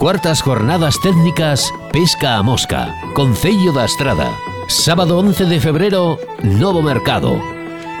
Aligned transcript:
Cuartas 0.00 0.40
jornadas 0.40 0.98
técnicas 1.02 1.74
Pesca 1.92 2.38
a 2.38 2.42
Mosca, 2.42 2.96
Concello 3.12 3.70
da 3.70 3.84
Estrada. 3.84 4.32
Sábado 4.66 5.18
11 5.18 5.44
de 5.44 5.60
febrero, 5.60 6.18
Novo 6.42 6.80
Mercado. 6.80 7.38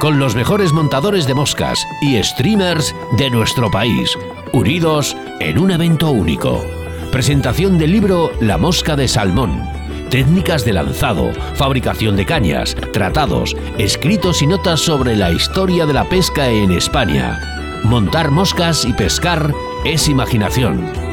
Con 0.00 0.18
los 0.18 0.34
mejores 0.34 0.72
montadores 0.72 1.26
de 1.26 1.34
moscas 1.34 1.78
y 2.00 2.16
streamers 2.22 2.94
de 3.18 3.28
nuestro 3.28 3.70
país, 3.70 4.16
unidos 4.54 5.14
en 5.40 5.58
un 5.58 5.72
evento 5.72 6.10
único. 6.10 6.64
Presentación 7.12 7.76
del 7.76 7.92
libro 7.92 8.32
La 8.40 8.56
Mosca 8.56 8.96
de 8.96 9.06
Salmón. 9.06 9.62
Técnicas 10.08 10.64
de 10.64 10.72
lanzado, 10.72 11.34
fabricación 11.56 12.16
de 12.16 12.24
cañas, 12.24 12.76
tratados, 12.94 13.54
escritos 13.76 14.40
y 14.40 14.46
notas 14.46 14.80
sobre 14.80 15.16
la 15.16 15.32
historia 15.32 15.84
de 15.84 15.92
la 15.92 16.08
pesca 16.08 16.48
en 16.48 16.72
España. 16.72 17.38
Montar 17.84 18.30
moscas 18.30 18.86
y 18.86 18.94
pescar 18.94 19.52
es 19.84 20.08
imaginación. 20.08 21.09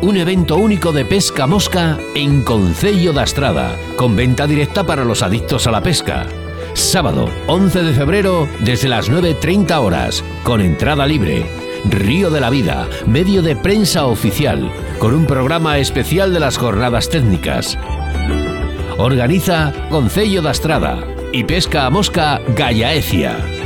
Un 0.00 0.16
evento 0.16 0.56
único 0.56 0.92
de 0.92 1.04
pesca 1.04 1.48
mosca 1.48 1.98
en 2.14 2.42
Concello 2.44 3.12
da 3.12 3.24
Estrada, 3.24 3.76
con 3.96 4.14
venta 4.14 4.46
directa 4.46 4.84
para 4.84 5.04
los 5.04 5.22
adictos 5.22 5.66
a 5.66 5.72
la 5.72 5.82
pesca. 5.82 6.24
Sábado 6.74 7.28
11 7.48 7.82
de 7.82 7.92
febrero 7.92 8.48
desde 8.60 8.88
las 8.88 9.10
9.30 9.10 9.76
horas, 9.80 10.22
con 10.44 10.60
entrada 10.60 11.04
libre. 11.04 11.50
Río 11.90 12.30
de 12.30 12.40
la 12.40 12.48
Vida, 12.48 12.88
medio 13.06 13.42
de 13.42 13.56
prensa 13.56 14.06
oficial, 14.06 14.70
con 15.00 15.14
un 15.14 15.26
programa 15.26 15.78
especial 15.78 16.32
de 16.32 16.40
las 16.40 16.58
jornadas 16.58 17.08
técnicas. 17.08 17.76
Organiza 18.98 19.72
Concello 19.90 20.42
da 20.42 20.52
Estrada 20.52 21.04
y 21.32 21.42
Pesca 21.42 21.86
a 21.86 21.90
Mosca 21.90 22.40
Gallaecia. 22.54 23.57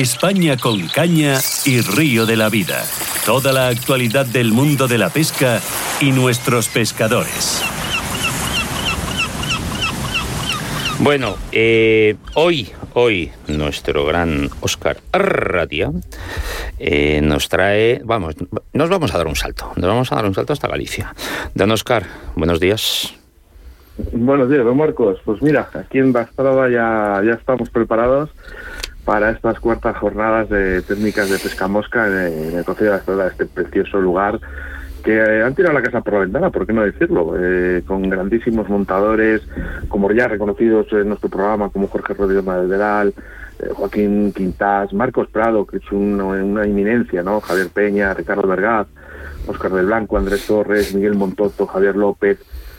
España 0.00 0.56
con 0.56 0.88
caña 0.88 1.38
y 1.64 1.80
Río 1.80 2.26
de 2.26 2.36
la 2.36 2.48
Vida. 2.48 2.82
Toda 3.24 3.52
la 3.52 3.68
actualidad 3.68 4.26
del 4.26 4.50
mundo 4.50 4.88
de 4.88 4.98
la 4.98 5.08
pesca 5.08 5.60
y 6.00 6.10
nuestros 6.10 6.66
pescadores. 6.66 7.62
Bueno, 10.98 11.36
eh, 11.52 12.16
hoy, 12.34 12.72
hoy 12.94 13.30
nuestro 13.46 14.04
gran 14.04 14.50
Oscar 14.62 14.96
Arratia 15.12 15.92
eh, 16.80 17.20
nos 17.22 17.48
trae, 17.48 18.00
vamos, 18.04 18.34
nos 18.72 18.90
vamos 18.90 19.14
a 19.14 19.18
dar 19.18 19.28
un 19.28 19.36
salto, 19.36 19.70
nos 19.76 19.86
vamos 19.86 20.10
a 20.10 20.16
dar 20.16 20.24
un 20.24 20.34
salto 20.34 20.52
hasta 20.52 20.66
Galicia. 20.66 21.14
Don 21.54 21.70
Oscar, 21.70 22.02
buenos 22.34 22.58
días. 22.58 23.14
Buenos 24.12 24.50
días, 24.50 24.64
don 24.64 24.76
Marcos. 24.76 25.20
Pues 25.24 25.40
mira, 25.40 25.70
aquí 25.72 25.98
en 25.98 26.12
Bastrada 26.12 26.68
ya, 26.68 27.22
ya 27.24 27.34
estamos 27.34 27.70
preparados 27.70 28.30
para 29.04 29.30
estas 29.30 29.60
cuartas 29.60 29.96
jornadas 29.96 30.48
de 30.48 30.82
técnicas 30.82 31.28
de 31.30 31.38
pesca 31.38 31.68
mosca 31.68 32.06
en, 32.06 32.56
el 32.56 32.64
Consejo 32.64 32.92
de 32.92 32.98
Estrada, 32.98 33.28
este 33.28 33.46
precioso 33.46 34.00
lugar 34.00 34.40
que 35.02 35.16
eh, 35.18 35.42
han 35.42 35.54
tirado 35.54 35.74
la 35.74 35.82
casa 35.82 36.00
por 36.00 36.14
la 36.14 36.20
ventana, 36.20 36.50
¿por 36.50 36.66
qué 36.66 36.72
no 36.72 36.82
decirlo? 36.82 37.34
Eh, 37.38 37.82
con 37.86 38.08
grandísimos 38.08 38.68
montadores, 38.70 39.42
como 39.88 40.10
ya 40.10 40.28
reconocidos 40.28 40.86
en 40.92 41.08
nuestro 41.08 41.28
programa, 41.28 41.68
como 41.68 41.88
Jorge 41.88 42.14
Rodríguez 42.14 42.44
Maderal, 42.44 43.12
eh, 43.58 43.68
Joaquín 43.74 44.32
Quintás, 44.32 44.94
Marcos 44.94 45.28
Prado, 45.28 45.66
que 45.66 45.76
es 45.76 45.92
una, 45.92 46.24
una 46.24 46.66
inminencia, 46.66 47.22
¿no? 47.22 47.40
Javier 47.40 47.68
Peña, 47.68 48.14
Ricardo 48.14 48.48
Vergaz, 48.48 48.86
Oscar 49.46 49.72
del 49.72 49.86
Blanco, 49.86 50.16
Andrés 50.16 50.46
Torres, 50.46 50.94
Miguel 50.94 51.16
Montoto, 51.16 51.66
Javier 51.66 51.96
López, 51.96 52.38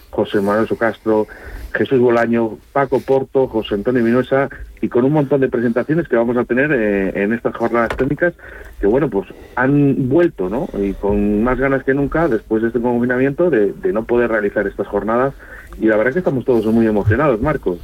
José 0.09 0.41
Manuel 0.41 0.67
Castro, 0.79 1.27
Jesús 1.75 1.99
Bolaño, 1.99 2.57
Paco 2.71 2.99
Porto, 2.99 3.47
José 3.47 3.75
Antonio 3.75 4.03
Minuesa 4.03 4.49
y 4.81 4.87
con 4.87 5.03
un 5.03 5.13
montón 5.13 5.41
de 5.41 5.49
presentaciones 5.49 6.07
que 6.07 6.15
vamos 6.15 6.37
a 6.37 6.45
tener 6.45 6.71
eh, 6.71 7.23
en 7.23 7.33
estas 7.33 7.55
jornadas 7.55 7.95
técnicas 7.97 8.33
que, 8.79 8.87
bueno, 8.87 9.09
pues 9.09 9.27
han 9.55 10.09
vuelto, 10.09 10.49
¿no? 10.49 10.69
Y 10.79 10.93
con 10.93 11.43
más 11.43 11.59
ganas 11.59 11.83
que 11.83 11.93
nunca 11.93 12.27
después 12.27 12.61
de 12.61 12.69
este 12.69 12.81
confinamiento 12.81 13.49
de, 13.49 13.73
no 13.91 14.05
poder 14.05 14.31
realizar 14.31 14.65
estas 14.67 14.87
jornadas 14.87 15.33
y 15.79 15.85
la 15.87 15.97
verdad 15.97 16.13
que 16.13 16.19
estamos 16.19 16.45
todos 16.45 16.65
muy 16.65 16.87
emocionados, 16.87 17.41
Marcos. 17.41 17.79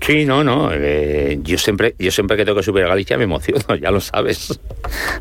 Sí, 0.00 0.24
no, 0.24 0.44
no. 0.44 0.70
Eh, 0.72 1.40
yo 1.42 1.58
siempre, 1.58 1.94
yo 1.98 2.10
siempre 2.10 2.36
que 2.36 2.44
tengo 2.44 2.58
que 2.58 2.62
subir 2.62 2.84
a 2.84 2.88
Galicia 2.88 3.18
me 3.18 3.24
emociono, 3.24 3.76
ya 3.80 3.90
lo 3.90 4.00
sabes. 4.00 4.60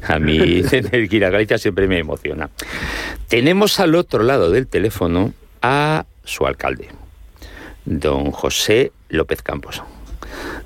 A 0.08 0.19
mí 0.19 0.62
tener 0.69 1.09
que 1.09 1.16
ir 1.16 1.25
a 1.25 1.30
Galicia 1.30 1.58
siempre 1.58 1.88
me 1.88 2.00
emociona. 2.00 2.50
Tenemos 3.28 3.80
al 3.80 3.96
otro 3.96 4.24
lado 4.24 4.52
del 4.52 4.68
teléfono 4.68 5.34
a 5.62 6.06
su 6.24 6.46
alcalde, 6.46 6.90
don 7.88 8.31
José 8.31 8.92
López 9.09 9.42
Campos. 9.42 9.81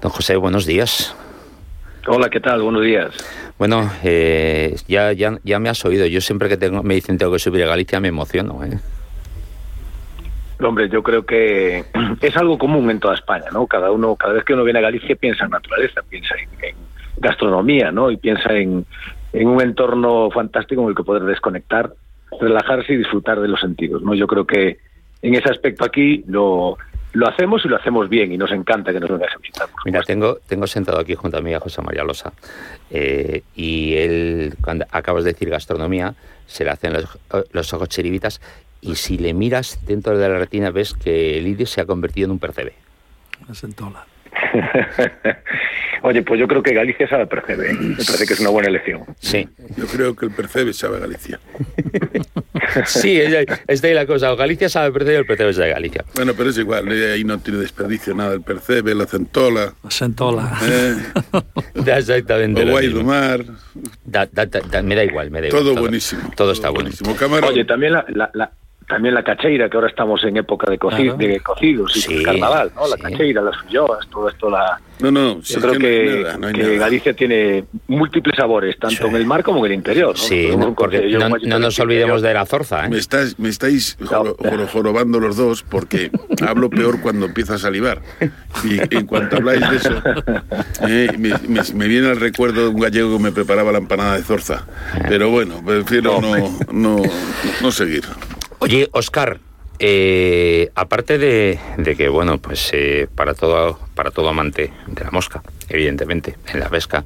Don 0.02 0.12
José, 0.12 0.36
buenos 0.36 0.66
días. 0.66 1.16
Hola, 2.08 2.30
¿qué 2.30 2.40
tal? 2.40 2.64
Buenos 2.64 2.84
días. 2.84 3.16
Bueno, 3.60 3.92
eh, 4.04 4.76
ya, 4.88 5.14
ya, 5.14 5.38
ya 5.44 5.60
me 5.60 5.70
has 5.70 5.86
oído. 5.86 6.08
Yo 6.08 6.20
siempre 6.20 6.50
que 6.50 6.58
tengo, 6.58 6.82
me 6.82 6.96
dicen 6.96 7.20
tengo 7.20 7.32
que 7.32 7.40
subir 7.40 7.64
a 7.64 7.68
Galicia 7.68 8.00
me 8.00 8.08
emociono. 8.08 8.64
¿eh? 8.66 8.80
Hombre, 10.60 10.90
yo 10.90 11.04
creo 11.04 11.24
que 11.24 11.86
es 12.22 12.38
algo 12.38 12.58
común 12.58 12.90
en 12.90 13.00
toda 13.00 13.14
España, 13.14 13.46
¿no? 13.54 13.68
Cada 13.68 13.92
uno, 13.92 14.16
cada 14.16 14.34
vez 14.34 14.44
que 14.44 14.56
uno 14.56 14.64
viene 14.64 14.80
a 14.80 14.84
Galicia 14.84 15.16
piensa 15.16 15.46
en 15.46 15.52
naturaleza, 15.52 16.02
piensa 16.10 16.34
en, 16.36 16.76
gastronomía, 17.18 17.92
¿no? 17.92 18.10
Y 18.10 18.18
piensa 18.18 18.52
en, 18.54 18.84
en, 19.32 19.48
un 19.48 19.62
entorno 19.62 20.32
fantástico 20.32 20.82
en 20.82 20.90
el 20.90 20.96
que 20.96 21.04
poder 21.04 21.22
desconectar, 21.22 21.94
relajarse 22.40 22.94
y 22.94 22.98
disfrutar 22.98 23.40
de 23.40 23.48
los 23.48 23.60
sentidos, 23.60 24.02
¿no? 24.02 24.16
Yo 24.16 24.26
creo 24.26 24.48
que 24.48 24.80
en 25.22 25.36
ese 25.36 25.52
aspecto 25.52 25.86
aquí 25.86 26.24
lo, 26.28 26.80
lo 27.14 27.28
hacemos 27.28 27.66
y 27.66 27.68
lo 27.68 27.76
hacemos 27.76 28.10
bien 28.10 28.32
y 28.32 28.38
nos 28.38 28.52
encanta 28.52 28.92
que 28.92 29.00
nos 29.00 29.10
vengas 29.10 29.34
a 29.34 29.38
visitar. 29.38 29.70
Mira, 29.86 30.02
tengo, 30.02 30.38
tengo 30.48 30.68
sentado 30.68 31.00
aquí 31.00 31.16
junto 31.16 31.38
a 31.38 31.42
mí 31.42 31.54
a 31.54 31.60
José 31.60 31.82
María 31.82 32.04
Losa 32.04 32.34
eh, 32.90 33.44
y 33.56 33.96
él, 33.96 34.56
cuando 34.64 34.86
acabas 34.92 35.24
de 35.24 35.34
decir 35.34 35.50
gastronomía, 35.50 36.14
se 36.46 36.64
le 36.64 36.72
hacen 36.72 36.94
los, 36.94 37.18
los 37.52 37.74
ojos 37.74 37.90
chiribitas 37.90 38.42
y 38.82 38.96
si 38.96 39.18
le 39.18 39.34
miras 39.34 39.80
dentro 39.86 40.18
de 40.18 40.28
la 40.28 40.38
retina 40.38 40.72
ves 40.72 40.94
que 40.94 41.38
el 41.38 41.48
iris 41.48 41.70
se 41.70 41.82
ha 41.82 41.86
convertido 41.86 42.26
en 42.26 42.32
un 42.32 42.40
percebe. 42.40 42.74
Una 43.46 43.56
sentola. 43.56 44.06
Oye, 46.04 46.24
pues 46.24 46.40
yo 46.40 46.48
creo 46.48 46.64
que 46.64 46.74
Galicia 46.74 47.08
sabe 47.08 47.28
percebe. 47.28 47.72
¿eh? 47.72 47.74
Me 47.74 47.96
parece 47.96 48.26
que 48.26 48.34
es 48.34 48.40
una 48.40 48.50
buena 48.50 48.70
elección. 48.70 49.02
Sí. 49.20 49.48
Yo 49.78 49.86
creo 49.86 50.16
que 50.16 50.26
el 50.26 50.32
percebe 50.32 50.74
sabe 50.74 51.00
Galicia. 51.00 51.40
sí, 52.86 53.20
es 53.20 53.82
de 53.82 53.88
ahí 53.88 53.94
la 53.94 54.06
cosa. 54.06 54.34
O 54.34 54.36
Galicia 54.36 54.68
sabe 54.70 54.92
percebe 54.92 55.18
el 55.18 55.26
percebe 55.26 55.52
es 55.52 55.58
de 55.58 55.70
Galicia. 55.70 56.04
Bueno, 56.16 56.34
pero 56.36 56.50
es 56.50 56.58
igual. 56.58 56.88
Ahí 56.90 57.24
no 57.24 57.40
tiene 57.40 57.60
desperdicio 57.60 58.16
nada. 58.16 58.34
El 58.34 58.42
percebe, 58.42 58.96
la 58.96 59.06
centola. 59.06 59.74
La 59.84 59.92
centola. 59.92 60.58
Eh. 60.64 60.96
Exactamente. 61.86 62.64
O. 62.64 63.46
Da, 64.04 64.26
da, 64.32 64.46
da, 64.46 64.82
me 64.82 64.96
da 64.96 65.04
igual, 65.04 65.30
me 65.30 65.42
da 65.42 65.48
igual. 65.48 65.64
Todo, 65.64 65.76
buenísimo. 65.76 66.32
Todo, 66.36 66.52
está 66.52 66.70
buenísimo. 66.70 67.16
Camarón. 67.16 67.50
Oye, 67.50 67.66
también 67.66 67.94
la, 67.94 68.06
la, 68.34 68.52
también 68.92 69.16
la 69.16 69.24
cacheira, 69.24 69.70
que 69.70 69.78
ahora 69.78 69.88
estamos 69.90 70.22
en 70.26 70.36
época 70.38 70.70
de, 70.70 70.78
coci 70.78 71.04
claro. 71.04 71.18
de 71.18 71.40
cocidos 71.40 71.96
y 71.96 72.02
Sí, 72.02 72.24
carnaval, 72.24 72.72
¿no? 72.76 72.88
La 72.88 72.98
sí. 72.98 73.02
cacheira, 73.02 73.42
las 73.42 73.56
filloas, 73.64 74.06
todo 74.10 74.28
esto, 74.30 74.50
la... 74.50 74.80
No, 75.00 75.10
no, 75.10 75.42
Yo 75.42 75.60
creo 75.62 75.74
que 75.80 76.24
no 76.38 76.38
nada, 76.52 76.52
no. 76.52 76.80
Galicia 76.80 77.14
tiene 77.14 77.64
múltiples 77.88 78.36
sabores, 78.36 78.78
tanto 78.78 78.98
Sí. 79.04 79.10
en 79.10 79.16
el 79.16 79.26
mar 79.26 79.42
como 79.44 79.66
en 79.66 79.72
el 79.72 79.78
interior. 79.78 80.14
¿no? 80.16 80.58
No, 80.58 80.76
porque 80.76 81.02
no, 81.10 81.58
nos 81.58 81.80
olvidemos 81.80 82.18
interior. 82.18 82.22
de 82.22 82.34
la 82.36 82.46
zorza, 82.46 82.88
Me 82.88 82.98
¿eh? 82.98 83.00
estáis, 83.00 83.40
me 83.40 83.50
estáis 83.50 83.98
joro- 84.06 84.36
jorobando 84.72 85.20
los 85.20 85.38
dos 85.38 85.64
porque 85.64 86.12
hablo 86.48 86.70
peor 86.70 87.02
cuando 87.02 87.26
empiezo 87.28 87.54
a 87.56 87.58
salivar. 87.58 88.02
Y 88.64 88.80
en 88.96 89.08
cuanto 89.08 89.38
habláis 89.38 89.68
de 89.72 89.76
eso, 89.78 90.02
eh, 90.88 91.08
me, 91.18 91.30
me- 91.48 91.62
me 91.74 91.88
viene 91.88 92.10
al 92.10 92.20
recuerdo 92.20 92.62
de 92.64 92.68
un 92.68 92.80
gallego 92.82 93.18
que 93.18 93.24
me 93.24 93.32
preparaba 93.32 93.72
la 93.72 93.78
empanada 93.80 94.18
de 94.18 94.24
zorza. 94.24 94.66
Pero 95.08 95.30
bueno, 95.32 95.64
prefiero 95.66 96.22
no, 96.22 96.38
no, 96.38 96.60
no, 96.72 97.02
no 97.62 97.72
seguir. 97.72 98.04
Oye, 98.64 98.90
Oscar, 98.92 99.40
eh, 99.80 100.70
aparte 100.76 101.18
de, 101.18 101.60
de 101.78 101.96
que, 101.96 102.10
bueno, 102.10 102.38
pues 102.38 102.70
eh, 102.74 103.08
para 103.16 103.34
todo 103.34 103.80
para 103.96 104.12
todo 104.12 104.30
amante 104.30 104.72
de 104.86 105.04
la 105.04 105.10
mosca, 105.10 105.42
evidentemente, 105.68 106.38
en 106.54 106.60
la 106.60 106.70
pesca, 106.70 107.04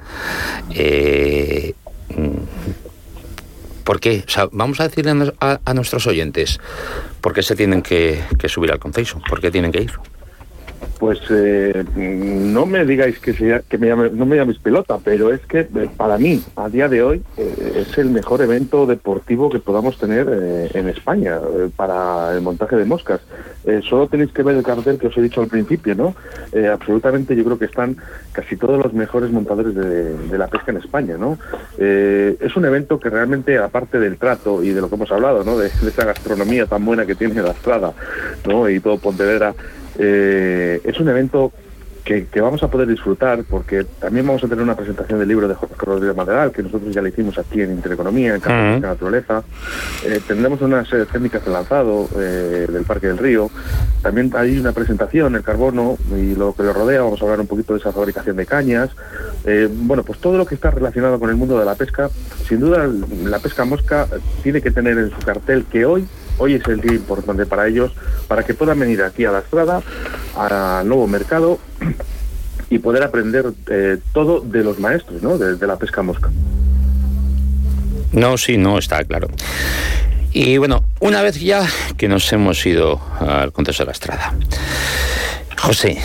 eh, 0.71 1.73
mm, 2.09 3.83
¿por 3.85 4.01
qué? 4.01 4.25
O 4.27 4.29
sea, 4.29 4.49
vamos 4.51 4.81
a 4.81 4.89
decirle 4.89 5.31
a, 5.39 5.61
a 5.63 5.73
nuestros 5.73 6.05
oyentes 6.07 6.59
por 7.21 7.33
qué 7.33 7.41
se 7.41 7.55
tienen 7.55 7.81
que, 7.81 8.21
que 8.37 8.49
subir 8.49 8.73
al 8.73 8.79
Conceiso, 8.79 9.21
por 9.29 9.39
qué 9.39 9.49
tienen 9.49 9.71
que 9.71 9.83
ir. 9.83 9.93
Pues 10.99 11.19
eh, 11.29 11.83
no 11.95 12.65
me 12.65 12.85
digáis 12.85 13.19
que, 13.19 13.33
que 13.67 13.77
me 13.77 13.87
llame- 13.89 14.11
no 14.11 14.25
me 14.25 14.37
llaméis 14.37 14.59
pelota, 14.59 14.97
pero 15.03 15.33
es 15.33 15.41
que 15.41 15.59
eh, 15.59 15.89
para 15.97 16.17
mí, 16.17 16.41
a 16.55 16.69
día 16.69 16.87
de 16.87 17.03
hoy, 17.03 17.21
eh, 17.35 17.83
es 17.85 17.97
el 17.97 18.09
mejor 18.09 18.41
evento 18.41 18.85
deportivo 18.85 19.49
que 19.49 19.59
podamos 19.59 19.97
tener 19.97 20.25
eh, 20.31 20.69
en 20.73 20.87
España 20.87 21.37
eh, 21.37 21.69
para 21.75 22.31
el 22.33 22.41
montaje 22.41 22.77
de 22.77 22.85
moscas. 22.85 23.19
Solo 23.89 24.07
tenéis 24.07 24.31
que 24.31 24.43
ver 24.43 24.55
el 24.55 24.63
cartel 24.63 24.99
que 24.99 25.07
os 25.07 25.17
he 25.17 25.23
dicho 25.23 25.41
al 25.41 25.47
principio, 25.47 25.95
¿no? 25.95 26.15
Absolutamente 26.71 27.35
yo 27.35 27.43
creo 27.43 27.57
que 27.57 27.65
están 27.65 27.97
casi 28.31 28.55
todos 28.57 28.77
los 28.83 28.93
mejores 28.93 29.31
montadores 29.31 29.73
de, 29.73 30.37
la 30.37 30.45
pesca 30.45 30.71
en 30.71 30.77
España, 30.77 31.17
¿no? 31.17 31.39
Es 31.79 32.55
un 32.55 32.65
evento 32.65 32.99
que 32.99 33.09
realmente, 33.09 33.57
aparte 33.57 33.99
del 33.99 34.17
trato 34.17 34.61
y 34.63 34.69
de 34.69 34.81
lo 34.81 34.87
que 34.87 34.93
hemos 34.93 35.11
hablado, 35.11 35.43
¿no? 35.43 35.57
De, 35.57 35.69
de 35.81 35.89
esa 35.89 36.05
gastronomía 36.05 36.67
tan 36.67 36.85
buena 36.85 37.07
que 37.07 37.15
tiene 37.15 37.41
la 37.41 37.51
Estrada, 37.53 37.91
¿no? 38.47 38.69
Y 38.69 38.79
todo 38.79 38.99
Pontevedra, 38.99 39.55
eh, 39.97 40.81
es 40.83 40.99
un 40.99 41.09
evento 41.09 41.51
que, 42.05 42.39
vamos 42.39 42.61
a 42.61 42.69
poder 42.69 42.87
disfrutar 42.87 43.43
porque 43.49 43.83
también 43.83 44.27
vamos 44.27 44.43
a 44.43 44.47
tener 44.47 44.63
una 44.63 44.75
presentación 44.75 45.17
del 45.17 45.27
libro 45.27 45.47
de 45.47 45.55
Jorge 45.55 45.75
Rodríguez 45.79 46.15
Madral, 46.15 46.51
que 46.51 46.61
nosotros 46.61 46.93
ya 46.93 47.01
le 47.01 47.09
hicimos 47.09 47.37
aquí 47.39 47.61
en 47.61 47.71
Intereconomía, 47.71 48.35
en 48.35 48.41
Campo 48.41 48.75
de 48.75 48.79
Naturaleza. 48.79 49.43
Eh, 50.05 50.21
tendremos 50.25 50.61
unas 50.61 50.87
técnicas 51.11 51.43
de 51.43 51.51
lanzado 51.51 52.07
eh, 52.15 52.67
del 52.69 52.83
Parque 52.83 53.07
del 53.07 53.17
Río. 53.17 53.49
También 54.03 54.31
hay 54.35 54.59
una 54.59 54.71
presentación, 54.71 55.35
el 55.35 55.41
carbono 55.41 55.97
y 56.15 56.35
lo 56.35 56.53
que 56.53 56.61
lo 56.61 56.73
rodea. 56.73 57.01
Vamos 57.01 57.19
a 57.21 57.25
hablar 57.25 57.39
un 57.39 57.47
poquito 57.47 57.73
de 57.73 57.79
esa 57.79 57.91
fabricación 57.91 58.35
de 58.35 58.45
cañas. 58.45 58.91
Eh, 59.43 59.67
bueno, 59.71 60.03
pues 60.03 60.19
todo 60.19 60.37
lo 60.37 60.45
que 60.45 60.53
está 60.53 60.69
relacionado 60.69 61.19
con 61.19 61.31
el 61.31 61.35
mundo 61.35 61.57
de 61.57 61.65
la 61.65 61.73
pesca. 61.73 62.11
Sin 62.47 62.59
duda, 62.59 62.87
la 63.23 63.39
pesca 63.39 63.65
mosca 63.65 64.07
tiene 64.43 64.61
que 64.61 64.69
tener 64.69 64.95
en 64.99 65.09
su 65.09 65.19
cartel 65.25 65.65
que 65.65 65.85
hoy 65.85 66.07
hoy 66.37 66.55
es 66.55 66.67
el 66.67 66.81
día 66.81 66.93
importante 66.93 67.45
para 67.45 67.67
ellos, 67.67 67.91
para 68.27 68.43
que 68.43 68.53
puedan 68.53 68.79
venir 68.79 69.01
aquí 69.03 69.25
a 69.25 69.31
la 69.31 69.39
estrada, 69.39 69.81
al 70.35 70.87
nuevo 70.87 71.07
mercado 71.07 71.59
y 72.69 72.79
poder 72.79 73.03
aprender 73.03 73.53
eh, 73.69 73.97
todo 74.13 74.41
de 74.41 74.63
los 74.63 74.79
maestros, 74.79 75.21
¿no? 75.21 75.37
De, 75.37 75.65
la 75.65 75.77
pesca 75.77 76.01
mosca. 76.01 76.31
No, 78.11 78.37
sí, 78.37 78.57
no, 78.57 78.77
está 78.77 79.03
claro. 79.03 79.27
Y 80.31 80.57
bueno, 80.57 80.83
una 80.99 81.21
vez 81.21 81.39
ya 81.39 81.65
que 81.97 82.07
nos 82.07 82.31
hemos 82.33 82.65
ido 82.65 82.99
al 83.19 83.51
Conteso 83.51 83.83
de 83.83 83.87
la 83.87 83.91
Estrada, 83.93 84.33
José, 85.57 85.97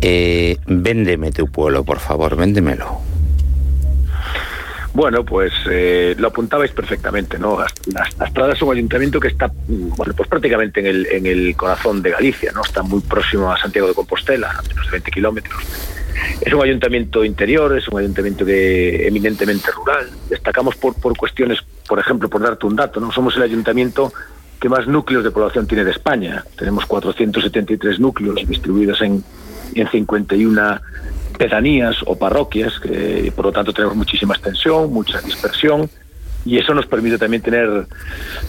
eh, 0.00 0.56
véndeme 0.66 1.32
tu 1.32 1.48
pueblo, 1.48 1.84
por 1.84 1.98
favor, 1.98 2.36
véndemelo. 2.36 3.09
Bueno, 4.92 5.24
pues 5.24 5.52
eh, 5.70 6.16
lo 6.18 6.28
apuntabais 6.28 6.72
perfectamente, 6.72 7.38
¿no? 7.38 7.58
Astrada 8.18 8.52
es 8.52 8.62
un 8.62 8.72
ayuntamiento 8.72 9.20
que 9.20 9.28
está, 9.28 9.50
bueno, 9.68 10.12
pues 10.16 10.28
prácticamente 10.28 10.80
en 10.80 11.26
el, 11.26 11.54
corazón 11.56 12.02
de 12.02 12.10
Galicia, 12.10 12.50
¿no? 12.52 12.62
Está 12.62 12.82
muy 12.82 13.00
próximo 13.00 13.52
a 13.52 13.58
Santiago 13.58 13.86
de 13.86 13.94
Compostela, 13.94 14.50
a 14.50 14.62
menos 14.62 14.86
de 14.86 14.92
20 14.92 15.10
kilómetros. 15.12 15.62
Es 16.40 16.52
un 16.52 16.62
ayuntamiento 16.62 17.24
interior, 17.24 17.76
es 17.76 17.86
un 17.88 18.00
ayuntamiento 18.00 18.44
que 18.44 19.06
eminentemente 19.06 19.70
rural. 19.70 20.10
Destacamos 20.28 20.74
por, 20.76 20.94
por 20.94 21.16
cuestiones, 21.16 21.60
por 21.86 22.00
ejemplo, 22.00 22.28
por 22.28 22.42
darte 22.42 22.66
un 22.66 22.74
dato, 22.74 22.98
¿no? 22.98 23.12
Somos 23.12 23.36
el 23.36 23.42
ayuntamiento 23.42 24.12
que 24.60 24.68
más 24.68 24.88
núcleos 24.88 25.22
de 25.22 25.30
población 25.30 25.68
tiene 25.68 25.84
de 25.84 25.92
España. 25.92 26.44
Tenemos 26.58 26.84
473 26.86 28.00
núcleos 28.00 28.46
distribuidos 28.46 29.00
en, 29.02 29.22
en 29.74 29.88
51 29.88 30.80
pedanías 31.40 31.96
o 32.04 32.16
parroquias, 32.16 32.78
que 32.78 33.32
por 33.34 33.46
lo 33.46 33.52
tanto 33.52 33.72
tenemos 33.72 33.96
muchísima 33.96 34.34
extensión, 34.34 34.92
mucha 34.92 35.22
dispersión, 35.22 35.88
y 36.44 36.58
eso 36.58 36.74
nos 36.74 36.84
permite 36.84 37.16
también 37.16 37.40
tener 37.40 37.86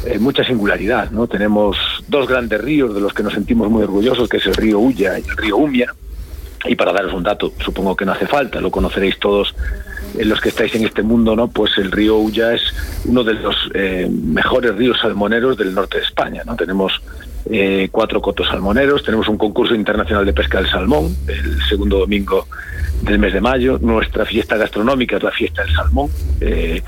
eh, 0.06 0.20
mucha 0.20 0.44
singularidad. 0.44 1.10
¿no? 1.10 1.26
Tenemos 1.26 1.78
dos 2.10 2.28
grandes 2.28 2.60
ríos 2.60 2.94
de 2.94 3.00
los 3.00 3.14
que 3.14 3.24
nos 3.24 3.32
sentimos 3.32 3.70
muy 3.70 3.84
orgullosos, 3.84 4.28
que 4.28 4.38
es 4.38 4.46
el 4.46 4.56
río 4.56 4.80
Ulla 4.80 5.18
y 5.20 5.24
el 5.24 5.38
río 5.38 5.56
Umia. 5.56 5.96
Y 6.66 6.76
para 6.76 6.92
daros 6.92 7.14
un 7.14 7.24
dato, 7.24 7.54
supongo 7.64 7.96
que 7.96 8.04
no 8.04 8.12
hace 8.12 8.28
falta, 8.28 8.60
lo 8.60 8.70
conoceréis 8.70 9.18
todos 9.20 9.56
en 10.18 10.28
los 10.28 10.42
que 10.42 10.50
estáis 10.50 10.76
en 10.76 10.84
este 10.84 11.02
mundo, 11.02 11.34
¿no? 11.34 11.48
Pues 11.48 11.78
el 11.78 11.94
río 11.94 12.18
Ulla 12.18 12.54
es 12.54 12.62
uno 13.06 13.24
de 13.24 13.36
los 13.36 13.56
eh, 13.74 14.10
mejores 14.12 14.76
ríos 14.76 15.00
salmoneros 15.00 15.58
del 15.58 15.74
norte 15.74 15.98
de 15.98 16.04
España, 16.04 16.44
¿no? 16.46 16.58
Tenemos 16.58 17.02
eh, 17.50 17.88
cuatro 17.90 18.22
cotos 18.22 18.50
salmoneros, 18.50 19.04
tenemos 19.04 19.30
un 19.30 19.38
concurso 19.38 19.74
internacional 19.76 20.26
de 20.26 20.34
pesca 20.34 20.60
del 20.60 20.70
salmón 20.70 21.16
el 21.28 21.60
segundo 21.68 22.00
domingo 22.00 22.48
del 23.02 23.20
mes 23.20 23.34
de 23.34 23.42
mayo. 23.42 23.78
Nuestra 23.82 24.26
fiesta 24.26 24.58
gastronómica 24.58 25.18
es 25.18 25.24
la 25.24 25.32
fiesta 25.32 25.64
del 25.64 25.74
salmón, 25.74 26.10
eh, 26.40 26.82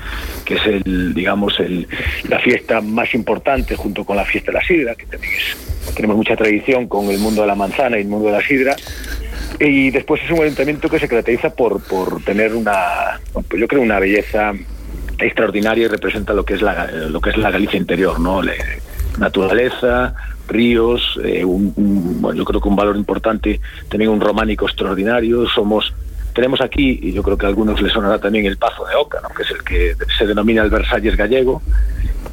que 0.44 0.54
es 0.54 0.66
el, 0.66 1.14
digamos, 1.14 1.58
el, 1.60 1.86
la 2.28 2.38
fiesta 2.38 2.80
más 2.80 3.14
importante 3.14 3.76
junto 3.76 4.04
con 4.04 4.16
la 4.16 4.24
fiesta 4.24 4.52
de 4.52 4.58
la 4.58 4.64
sidra, 4.64 4.94
que 4.94 5.06
también 5.06 5.32
tenemos 5.94 6.16
mucha 6.16 6.36
tradición 6.36 6.88
con 6.88 7.10
el 7.10 7.18
mundo 7.18 7.42
de 7.42 7.48
la 7.48 7.54
manzana 7.54 7.98
y 7.98 8.02
el 8.02 8.08
mundo 8.08 8.26
de 8.26 8.32
la 8.32 8.42
sidra. 8.42 8.76
Y 9.60 9.90
después 9.90 10.20
es 10.24 10.30
un 10.30 10.42
ayuntamiento 10.42 10.88
que 10.88 10.98
se 10.98 11.08
caracteriza 11.08 11.54
por, 11.54 11.82
por 11.82 12.22
tener 12.24 12.54
una, 12.54 13.20
pues 13.32 13.60
yo 13.60 13.68
creo, 13.68 13.82
una 13.82 14.00
belleza 14.00 14.52
extraordinaria 15.18 15.84
y 15.84 15.88
representa 15.88 16.32
lo 16.32 16.44
que 16.44 16.54
es 16.54 16.62
la, 16.62 16.90
lo 16.90 17.20
que 17.20 17.30
es 17.30 17.36
la 17.36 17.50
Galicia 17.50 17.78
interior, 17.78 18.18
¿no? 18.18 18.42
naturaleza, 19.18 20.14
ríos, 20.48 21.18
eh, 21.22 21.44
bueno, 21.44 22.32
yo 22.34 22.44
creo 22.44 22.60
que 22.60 22.68
un 22.68 22.76
valor 22.76 22.96
importante, 22.96 23.60
también 23.88 24.10
un 24.10 24.20
románico 24.20 24.66
extraordinario, 24.66 25.48
somos 25.48 25.94
tenemos 26.34 26.60
aquí, 26.60 26.98
y 27.00 27.12
yo 27.12 27.22
creo 27.22 27.38
que 27.38 27.46
a 27.46 27.48
algunos 27.48 27.80
les 27.80 27.92
sonará 27.92 28.18
también 28.18 28.44
el 28.44 28.56
Pazo 28.56 28.84
de 28.84 28.94
Oca, 28.96 29.20
¿no? 29.22 29.28
que 29.30 29.44
es 29.44 29.50
el 29.50 29.62
que 29.62 29.94
se 30.18 30.26
denomina 30.26 30.62
el 30.62 30.70
Versalles 30.70 31.16
gallego, 31.16 31.62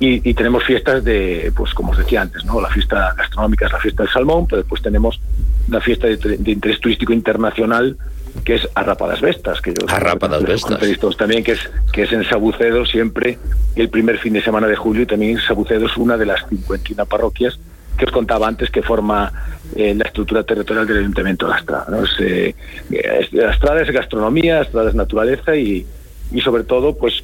y, 0.03 0.33
tenemos 0.33 0.63
fiestas 0.63 1.03
de, 1.03 1.53
pues 1.55 1.75
como 1.75 1.91
os 1.91 1.97
decía 1.99 2.23
antes, 2.23 2.43
¿no? 2.43 2.59
la 2.59 2.69
fiesta 2.69 3.13
gastronómica 3.15 3.67
es 3.67 3.71
la 3.71 3.79
fiesta 3.79 4.01
del 4.01 4.11
salmón, 4.11 4.47
pero 4.47 4.63
después 4.63 4.81
tenemos 4.81 5.21
la 5.67 5.79
fiesta 5.79 6.07
de, 6.07 6.39
interés 6.45 6.79
turístico 6.79 7.13
internacional, 7.13 7.95
que 8.43 8.55
es 8.55 8.67
Arrapadas 8.73 9.21
Vestas, 9.21 9.61
que 9.61 9.75
yo 9.79 9.87
Arrapadas 9.87 10.41
Vestas. 10.41 11.17
también, 11.17 11.43
que 11.43 11.51
es, 11.51 11.59
que 11.93 12.03
es 12.03 12.11
en 12.13 12.23
Sabucedo 12.23 12.83
siempre 12.83 13.37
el 13.75 13.89
primer 13.89 14.17
fin 14.17 14.33
de 14.33 14.41
semana 14.41 14.65
de 14.65 14.75
julio, 14.75 15.03
y 15.03 15.05
también 15.05 15.39
Sabucedo 15.39 15.85
es 15.85 15.95
una 15.97 16.17
de 16.17 16.25
las 16.25 16.49
51 16.49 17.05
parroquias 17.05 17.59
que 18.01 18.05
os 18.05 18.11
contaba 18.11 18.47
antes 18.47 18.71
que 18.71 18.81
forma 18.81 19.31
eh, 19.75 19.93
la 19.93 20.05
estructura 20.05 20.43
territorial 20.43 20.87
del 20.87 20.97
Ayuntamiento 20.97 21.47
de 21.47 21.53
Astrada. 21.53 21.85
¿no? 21.87 22.03
Eh, 22.19 22.55
es 22.89 23.91
gastronomía, 23.91 24.61
Astrada 24.61 24.89
es 24.89 24.95
naturaleza 24.95 25.55
y, 25.55 25.85
y 26.31 26.41
sobre 26.41 26.63
todo 26.63 26.97
pues 26.97 27.21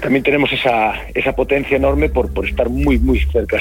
también 0.00 0.22
tenemos 0.22 0.52
esa, 0.52 0.94
esa 1.12 1.34
potencia 1.34 1.76
enorme 1.76 2.08
por, 2.08 2.32
por 2.32 2.46
estar 2.46 2.68
muy 2.68 3.00
muy 3.00 3.18
cerca 3.32 3.58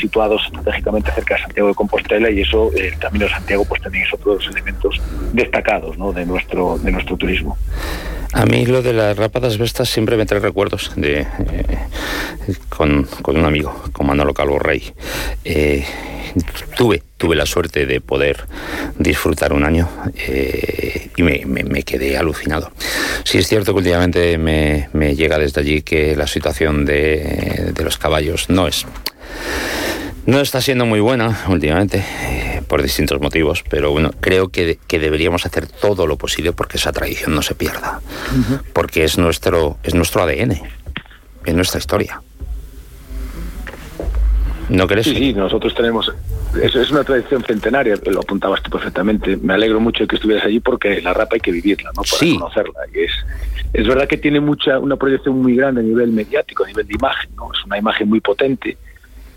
situados 0.00 0.42
estratégicamente 0.46 1.10
cerca 1.10 1.34
de 1.34 1.40
Santiago 1.42 1.68
de 1.70 1.74
Compostela 1.74 2.30
y 2.30 2.42
eso 2.42 2.70
el 2.76 2.96
Camino 2.98 3.24
de 3.24 3.32
Santiago 3.32 3.64
pues 3.64 3.82
también 3.82 4.04
es 4.04 4.14
otro 4.14 4.36
de 4.36 4.44
los 4.44 4.54
elementos 4.54 5.00
destacados 5.32 5.98
¿no? 5.98 6.12
de 6.12 6.24
nuestro 6.24 6.78
de 6.78 6.92
nuestro 6.92 7.16
turismo 7.16 7.58
a 8.32 8.46
mí 8.46 8.66
lo 8.66 8.82
de 8.82 8.92
las 8.92 9.16
rápadas 9.16 9.58
bestas 9.58 9.88
siempre 9.88 10.16
me 10.16 10.26
trae 10.26 10.40
recuerdos 10.40 10.92
de 10.96 11.20
eh, 11.20 11.26
con, 12.68 13.04
con, 13.22 13.36
un 13.36 13.44
amigo 13.44 13.74
con 13.92 14.06
Manolo 14.06 14.34
Calvo 14.34 14.58
Rey 14.58 14.92
eh, 15.44 15.84
tuve, 16.76 17.02
tuve 17.16 17.36
la 17.36 17.46
suerte 17.46 17.86
de 17.86 18.00
poder 18.00 18.46
disfrutar 18.98 19.52
un 19.52 19.64
año 19.64 19.88
eh, 20.16 21.10
y 21.16 21.22
me, 21.22 21.82
quedé 21.82 22.16
alucinado. 22.16 22.72
Sí 23.24 23.38
es 23.38 23.48
cierto 23.48 23.72
que 23.72 23.78
últimamente 23.78 24.38
me, 24.38 25.14
llega 25.14 25.38
desde 25.38 25.60
allí 25.60 25.82
que 25.82 26.16
la 26.16 26.26
situación 26.26 26.84
de, 26.84 27.72
los 27.82 27.98
caballos 27.98 28.48
no 28.48 28.66
es... 28.68 28.86
No 30.26 30.40
está 30.40 30.60
siendo 30.60 30.86
muy 30.86 31.00
buena 31.00 31.44
últimamente, 31.48 32.04
por 32.70 32.82
distintos 32.82 33.20
motivos, 33.20 33.64
pero 33.68 33.90
bueno, 33.90 34.12
creo 34.20 34.48
que, 34.48 34.78
deberíamos 34.88 35.44
hacer 35.44 35.66
todo 35.66 36.06
lo 36.06 36.16
posible 36.16 36.52
porque 36.52 36.76
esa 36.76 36.92
tradición 36.92 37.34
no 37.34 37.42
se 37.42 37.56
pierda, 37.56 38.00
porque 38.72 39.02
es 39.02 39.18
nuestro, 39.18 39.78
es 39.82 39.92
nuestro 39.96 40.22
ADN, 40.22 40.52
es 41.44 41.54
nuestra 41.54 41.80
historia. 41.80 42.22
¿No 44.68 44.86
crees? 44.86 45.04
Sí, 45.04 45.16
sí, 45.16 45.32
nosotros 45.32 45.74
tenemos. 45.74 46.12
Es, 46.62 46.76
es 46.76 46.92
una 46.92 47.02
tradición 47.02 47.42
centenaria, 47.42 47.96
lo 48.06 48.20
apuntabas 48.20 48.62
tú 48.62 48.70
perfectamente. 48.70 49.36
Me 49.36 49.54
alegro 49.54 49.80
mucho 49.80 50.04
de 50.04 50.06
que 50.06 50.14
estuvieras 50.14 50.44
allí 50.44 50.60
porque 50.60 51.02
la 51.02 51.12
rapa 51.12 51.34
hay 51.34 51.40
que 51.40 51.50
vivirla, 51.50 51.90
¿no? 51.96 52.02
Para 52.02 52.32
conocerla. 52.34 52.80
Y 52.94 53.00
es, 53.00 53.10
es 53.72 53.88
verdad 53.88 54.06
que 54.06 54.16
tiene 54.16 54.38
mucha 54.38 54.78
una 54.78 54.94
proyección 54.94 55.42
muy 55.42 55.56
grande 55.56 55.80
a 55.80 55.84
nivel 55.84 56.12
mediático, 56.12 56.62
a 56.62 56.68
nivel 56.68 56.86
de 56.86 56.94
imagen, 56.94 57.34
¿no? 57.34 57.52
Es 57.52 57.64
una 57.66 57.78
imagen 57.78 58.08
muy 58.08 58.20
potente, 58.20 58.78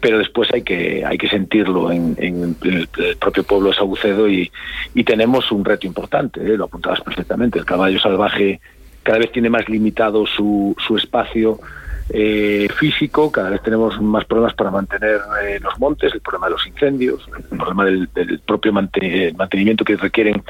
pero 0.03 0.17
después 0.17 0.50
hay 0.53 0.63
que 0.63 1.05
hay 1.05 1.17
que 1.17 1.29
sentirlo 1.29 1.89
en, 1.89 2.17
en, 2.19 2.57
el, 2.62 2.89
propio 3.17 3.43
pueblo 3.45 3.69
de 3.69 3.75
Sabucedo 3.75 4.27
y, 4.27 4.51
y 4.93 5.05
tenemos 5.05 5.50
un 5.50 5.63
reto 5.63 5.88
importante, 5.88 6.41
¿eh? 6.41 6.57
lo 6.57 6.65
apuntabas 6.65 7.00
perfectamente. 7.00 7.57
El 7.57 7.63
caballo 7.63 7.98
salvaje 8.01 8.60
cada 9.01 9.19
vez 9.19 9.31
tiene 9.31 9.50
más 9.50 9.69
limitado 9.69 10.25
su, 10.25 10.75
su 10.86 10.98
espacio 10.98 11.57
eh, 12.15 12.67
físico, 12.77 13.32
cada 13.32 13.50
vez 13.50 13.63
tenemos 13.63 14.00
más 14.00 14.24
problemas 14.25 14.53
para 14.53 14.70
mantener 14.70 15.20
eh, 15.43 15.60
los 15.60 15.79
montes, 15.79 16.13
el 16.13 16.22
problema 16.22 16.46
de 16.46 16.51
los 16.51 16.67
incendios, 16.67 17.27
el 17.36 17.58
problema 17.58 17.86
del, 17.86 18.39
propio 18.46 18.72
mantenimiento 18.72 19.84
que 19.84 19.98
requieren 19.98 20.43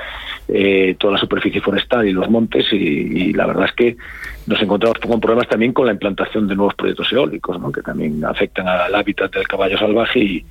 eh, 0.50 0.98
toda 1.00 1.14
la 1.14 1.20
superficie 1.20 1.62
forestal 1.62 2.06
y 2.06 2.12
los 2.12 2.30
montes 2.30 2.66
y, 2.74 3.32
la 3.32 3.48
verdad 3.48 3.64
es 3.64 3.72
que 3.72 3.98
nos 4.46 4.62
encontramos 4.62 5.00
con 5.00 5.22
problemas 5.22 5.48
también 5.48 5.72
con 5.72 5.86
la 5.86 5.94
implantación 5.94 6.50
de 6.50 6.56
nuevos 6.56 6.76
proyectos 6.76 7.10
eólicos, 7.14 7.58
que 7.74 7.82
también 7.82 8.26
afectan 8.26 8.68
al 8.68 8.94
hábitat 8.94 9.34
del 9.34 9.48
caballo 9.48 9.78
salvaje 9.78 10.20
y, 10.20 10.46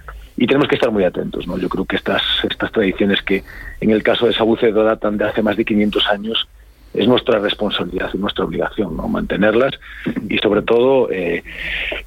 tenemos 0.47 0.67
que 0.67 0.77
estar 0.77 0.91
muy 0.91 1.05
atentos. 1.05 1.47
¿no? 1.47 1.59
Yo 1.59 1.69
creo 1.69 1.85
que 1.85 1.97
estas, 1.97 2.23
estas 2.43 2.73
tradiciones 2.73 3.21
que 3.21 3.45
en 3.81 3.91
el 3.91 4.03
caso 4.03 4.27
de 4.27 4.33
Sabucedo 4.33 4.83
datan 4.83 5.19
de 5.19 5.27
hace 5.27 5.43
más 5.43 5.59
de 5.59 5.65
500 5.65 6.07
años, 6.09 6.49
es 6.95 7.09
nuestra 7.09 7.39
responsabilidad 7.39 8.11
y 8.13 8.19
nuestra 8.19 8.45
obligación 8.45 8.97
¿no? 8.97 9.09
mantenerlas 9.09 9.75
y 10.29 10.39
sobre 10.39 10.63
todo 10.63 11.11
eh, 11.11 11.43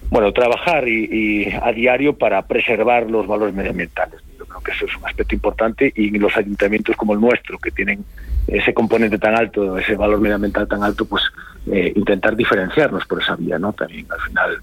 bueno 0.10 0.32
trabajar 0.32 0.88
y, 0.88 1.52
a 1.62 1.72
diario 1.72 2.18
para 2.18 2.42
preservar 2.44 3.10
los 3.10 3.28
valores 3.28 3.56
medioambientales 3.56 4.22
yo 4.38 4.46
creo 4.46 4.62
que 4.62 4.72
eso 4.72 4.86
es 4.86 4.96
un 4.98 5.06
aspecto 5.08 5.34
importante 5.36 5.92
y 5.96 6.12
los 6.18 6.36
ayuntamientos 6.38 6.96
como 6.96 7.14
el 7.14 7.22
nuestro 7.22 7.58
que 7.58 7.72
tienen 7.72 8.06
ese 8.48 8.74
componente 8.74 9.18
tan 9.18 9.36
alto 9.36 9.78
ese 9.78 9.96
valor 9.96 10.20
medioambiental 10.20 10.68
tan 10.68 10.84
alto 10.84 11.06
pues 11.06 11.24
eh, 11.72 11.92
intentar 11.96 12.36
diferenciarnos 12.36 13.06
por 13.06 13.22
esa 13.22 13.36
vía 13.36 13.58
no 13.58 13.74
también 13.74 14.06
al 14.12 14.22
final 14.22 14.62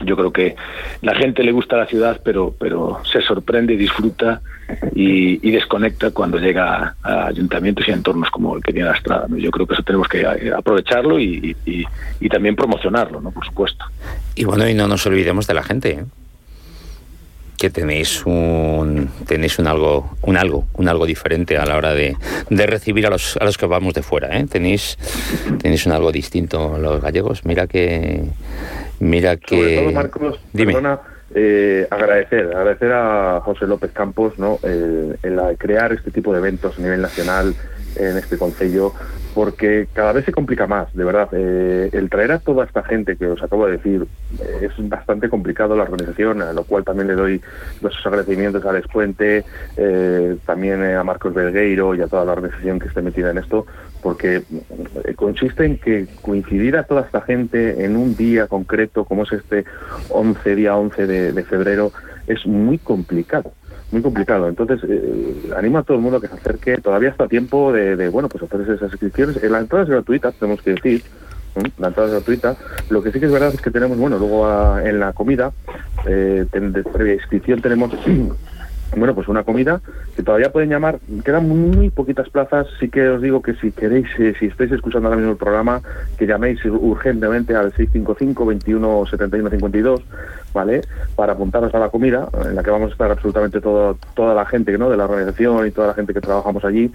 yo 0.00 0.16
creo 0.16 0.32
que 0.32 0.56
la 1.02 1.14
gente 1.14 1.42
le 1.42 1.52
gusta 1.52 1.76
la 1.76 1.86
ciudad, 1.86 2.20
pero, 2.22 2.54
pero 2.58 3.00
se 3.10 3.20
sorprende, 3.22 3.76
disfruta 3.76 4.40
y, 4.94 5.50
desconecta 5.50 6.10
cuando 6.10 6.38
llega 6.38 6.94
a, 7.02 7.26
ayuntamientos 7.26 7.86
y 7.88 7.90
entornos 7.90 8.30
como 8.30 8.56
el 8.56 8.62
que 8.62 8.72
tiene 8.72 8.88
la 8.88 8.94
Estrada. 8.94 9.26
Yo 9.36 9.50
creo 9.50 9.66
que 9.66 9.74
eso 9.74 9.82
tenemos 9.82 10.08
que 10.08 10.20
eh, 10.20 10.52
aprovecharlo 10.56 11.18
y, 11.18 11.56
también 12.30 12.54
promocionarlo, 12.54 13.20
¿no? 13.20 13.30
por 13.30 13.44
supuesto. 13.44 13.84
Y 14.34 14.44
bueno, 14.44 14.68
y 14.68 14.74
no 14.74 14.86
nos 14.86 15.04
olvidemos 15.06 15.46
de 15.46 15.54
la 15.54 15.62
gente. 15.62 15.90
¿eh? 15.90 16.04
que 17.56 17.70
tenéis 17.70 18.24
un 18.24 19.10
tenéis 19.26 19.58
un 19.58 19.66
algo 19.66 20.16
un 20.22 20.36
algo 20.36 20.68
un 20.74 20.88
algo 20.88 21.06
diferente 21.06 21.58
a 21.58 21.66
la 21.66 21.76
hora 21.76 21.92
de, 21.92 22.16
de 22.48 22.66
recibir 22.66 23.04
a 23.08 23.10
los 23.10 23.36
a 23.36 23.44
los 23.44 23.58
que 23.58 23.66
vamos 23.66 23.94
de 23.94 24.02
fuera 24.02 24.38
¿eh? 24.38 24.46
tenéis 24.46 24.96
tenéis 25.60 25.84
un 25.84 25.90
algo 25.90 26.12
distinto 26.12 26.78
los 26.78 27.02
gallegos 27.02 27.44
mira 27.44 27.66
que 27.66 28.22
Mira 29.00 29.36
que... 29.36 29.56
Sobre 29.56 29.76
todo, 29.76 29.92
Marcos, 29.92 30.40
perdona, 30.52 31.00
eh, 31.34 31.86
agradecer, 31.90 32.46
agradecer 32.46 32.92
a 32.92 33.40
José 33.44 33.66
López 33.66 33.92
Campos 33.92 34.38
¿no? 34.38 34.58
el, 34.62 35.18
el, 35.22 35.40
crear 35.58 35.92
este 35.92 36.10
tipo 36.10 36.32
de 36.32 36.38
eventos 36.38 36.78
a 36.78 36.82
nivel 36.82 37.02
nacional 37.02 37.54
en 37.96 38.16
este 38.16 38.38
concello 38.38 38.92
porque 39.38 39.86
cada 39.92 40.12
vez 40.12 40.24
se 40.24 40.32
complica 40.32 40.66
más, 40.66 40.92
de 40.94 41.04
verdad. 41.04 41.28
Eh, 41.30 41.90
el 41.92 42.10
traer 42.10 42.32
a 42.32 42.38
toda 42.40 42.64
esta 42.64 42.82
gente 42.82 43.16
que 43.16 43.28
os 43.28 43.40
acabo 43.40 43.66
de 43.66 43.76
decir 43.76 44.04
eh, 44.40 44.68
es 44.68 44.88
bastante 44.88 45.28
complicado 45.28 45.76
la 45.76 45.84
organización, 45.84 46.42
a 46.42 46.52
lo 46.52 46.64
cual 46.64 46.82
también 46.82 47.06
le 47.06 47.14
doy 47.14 47.40
los 47.80 47.94
agradecimientos 48.04 48.64
a 48.64 48.72
Despuente, 48.72 49.44
eh, 49.76 50.36
también 50.44 50.82
a 50.82 51.04
Marcos 51.04 51.34
Belgueiro 51.34 51.94
y 51.94 52.00
a 52.00 52.08
toda 52.08 52.24
la 52.24 52.32
organización 52.32 52.80
que 52.80 52.88
esté 52.88 53.00
metida 53.00 53.30
en 53.30 53.38
esto, 53.38 53.64
porque 54.02 54.42
consiste 55.14 55.64
en 55.66 55.78
que 55.78 56.08
coincidir 56.20 56.76
a 56.76 56.82
toda 56.82 57.02
esta 57.02 57.20
gente 57.20 57.84
en 57.84 57.96
un 57.96 58.16
día 58.16 58.48
concreto, 58.48 59.04
como 59.04 59.22
es 59.22 59.32
este 59.32 59.64
11, 60.08 60.56
día 60.56 60.76
11 60.76 61.06
de 61.06 61.44
febrero, 61.44 61.92
es 62.26 62.44
muy 62.44 62.78
complicado 62.78 63.52
muy 63.90 64.02
complicado. 64.02 64.48
Entonces, 64.48 64.80
eh, 64.88 65.50
animo 65.56 65.78
a 65.78 65.82
todo 65.82 65.96
el 65.96 66.02
mundo 66.02 66.18
a 66.18 66.20
que 66.20 66.28
se 66.28 66.34
acerque. 66.34 66.78
Todavía 66.78 67.10
está 67.10 67.26
tiempo 67.26 67.72
de, 67.72 68.08
bueno, 68.08 68.28
pues 68.28 68.44
hacer 68.44 68.60
esas 68.62 68.92
inscripciones. 68.92 69.42
Eh, 69.42 69.48
la 69.48 69.60
entrada 69.60 69.84
es 69.84 69.90
gratuita, 69.90 70.32
tenemos 70.32 70.62
que 70.62 70.72
decir. 70.72 71.02
La 71.78 71.88
entrada 71.88 72.08
es 72.08 72.14
gratuita. 72.14 72.56
Lo 72.90 73.02
que 73.02 73.10
sí 73.10 73.18
que 73.18 73.26
es 73.26 73.32
verdad 73.32 73.52
es 73.52 73.60
que 73.60 73.70
tenemos, 73.70 73.98
bueno, 73.98 74.18
luego 74.18 74.46
ah, 74.46 74.80
en 74.84 75.00
la 75.00 75.12
comida, 75.12 75.52
eh, 76.06 76.44
de 76.50 76.82
previa 76.84 77.14
inscripción 77.14 77.60
tenemos 77.60 77.90
bueno, 78.96 79.14
pues 79.14 79.28
una 79.28 79.44
comida 79.44 79.80
que 80.16 80.22
todavía 80.22 80.50
pueden 80.50 80.70
llamar, 80.70 80.98
quedan 81.24 81.48
muy 81.48 81.90
poquitas 81.90 82.28
plazas, 82.30 82.66
sí 82.80 82.88
que 82.88 83.08
os 83.08 83.22
digo 83.22 83.42
que 83.42 83.54
si 83.54 83.70
queréis, 83.70 84.06
eh, 84.18 84.34
si 84.38 84.46
estáis 84.46 84.72
escuchando 84.72 85.08
ahora 85.08 85.18
mismo 85.18 85.32
el 85.32 85.38
programa, 85.38 85.82
que 86.16 86.26
llaméis 86.26 86.64
urgentemente 86.64 87.54
al 87.54 87.72
655 87.72 88.46
21 88.46 89.06
71 89.06 89.50
52, 89.50 90.00
¿vale? 90.54 90.82
Para 91.16 91.34
apuntaros 91.34 91.74
a 91.74 91.78
la 91.78 91.90
comida, 91.90 92.28
en 92.44 92.54
la 92.54 92.62
que 92.62 92.70
vamos 92.70 92.90
a 92.90 92.92
estar 92.92 93.10
absolutamente 93.10 93.60
todo, 93.60 93.98
toda 94.14 94.34
la 94.34 94.46
gente 94.46 94.76
¿no? 94.78 94.90
de 94.90 94.96
la 94.96 95.04
organización 95.04 95.66
y 95.66 95.70
toda 95.70 95.88
la 95.88 95.94
gente 95.94 96.14
que 96.14 96.20
trabajamos 96.20 96.64
allí, 96.64 96.90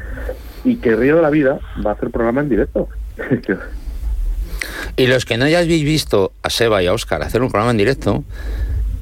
y 0.64 0.78
que 0.78 0.96
Río 0.96 1.18
de 1.18 1.22
la 1.22 1.30
Vida 1.30 1.60
va 1.86 1.92
a 1.92 1.94
hacer 1.94 2.10
programa 2.10 2.42
en 2.42 2.50
directo. 2.50 2.90
y 4.98 5.08
los 5.08 5.26
que 5.26 5.38
no 5.38 5.46
hayáis 5.46 5.68
visto 5.68 6.32
a 6.42 6.50
Seba 6.50 6.82
y 6.82 6.88
a 6.88 6.94
Oscar 6.94 7.22
hacer 7.22 7.42
un 7.42 7.50
programa 7.50 7.72
en 7.72 7.78
directo, 7.78 8.24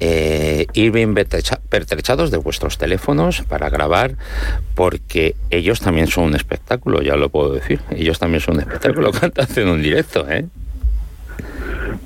eh, 0.04 0.66
ir 0.74 0.92
bien 0.92 1.14
pertrechados 1.14 2.32
de 2.32 2.38
vuestros 2.38 2.80
teléfonos 2.80 3.44
para 3.44 3.70
grabar, 3.70 4.16
porque 4.74 5.36
ellos 5.52 5.80
también 5.80 6.08
son 6.08 6.24
un 6.24 6.36
espectáculo, 6.36 7.04
ya 7.04 7.16
lo 7.16 7.30
puedo 7.30 7.54
decir. 7.54 7.82
Ellos 7.92 8.18
también 8.18 8.42
son 8.42 8.56
un 8.56 8.62
espectáculo 8.62 9.12
cuando 9.20 9.44
hacen 9.44 9.68
un 9.68 9.82
directo, 9.82 10.28
¿eh? 10.28 10.48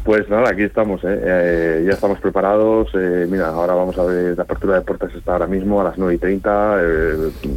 Pues 0.05 0.29
nada, 0.29 0.51
aquí 0.51 0.62
estamos, 0.62 1.03
¿eh? 1.03 1.19
Eh, 1.19 1.83
ya 1.88 1.93
estamos 1.93 2.19
preparados. 2.19 2.91
Eh, 2.93 3.25
mira, 3.27 3.47
ahora 3.47 3.74
vamos 3.74 3.97
a 3.97 4.03
ver, 4.03 4.38
la 4.38 4.43
apertura 4.43 4.75
de 4.75 4.81
puertas 4.81 5.12
está 5.15 5.31
ahora 5.33 5.47
mismo 5.47 5.81
a 5.81 5.85
las 5.85 5.97
9 5.97 6.13
y 6.13 6.17
30, 6.19 6.77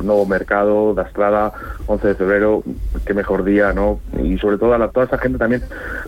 nuevo 0.03 0.25
mercado, 0.25 0.95
de 0.95 1.03
Estrada, 1.03 1.53
11 1.87 2.09
de 2.09 2.15
febrero, 2.15 2.63
qué 3.05 3.13
mejor 3.13 3.45
día, 3.45 3.75
¿no? 3.75 4.01
Y 4.25 4.39
sobre 4.39 4.57
todo 4.57 4.73
a 4.73 4.89
toda 4.91 5.05
esa 5.05 5.19
gente 5.19 5.37
también, 5.37 5.63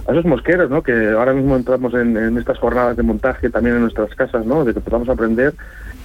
a 0.08 0.12
esos 0.12 0.24
mosqueros, 0.24 0.70
¿no? 0.70 0.82
Que 0.82 1.10
ahora 1.10 1.34
mismo 1.34 1.56
entramos 1.56 1.92
en, 1.92 2.16
en 2.16 2.38
estas 2.38 2.58
jornadas 2.58 2.96
de 2.96 3.02
montaje 3.02 3.50
también 3.50 3.76
en 3.76 3.82
nuestras 3.82 4.14
casas, 4.14 4.46
¿no? 4.46 4.64
De 4.64 4.72
que 4.72 4.80
podamos 4.80 5.10
aprender 5.10 5.52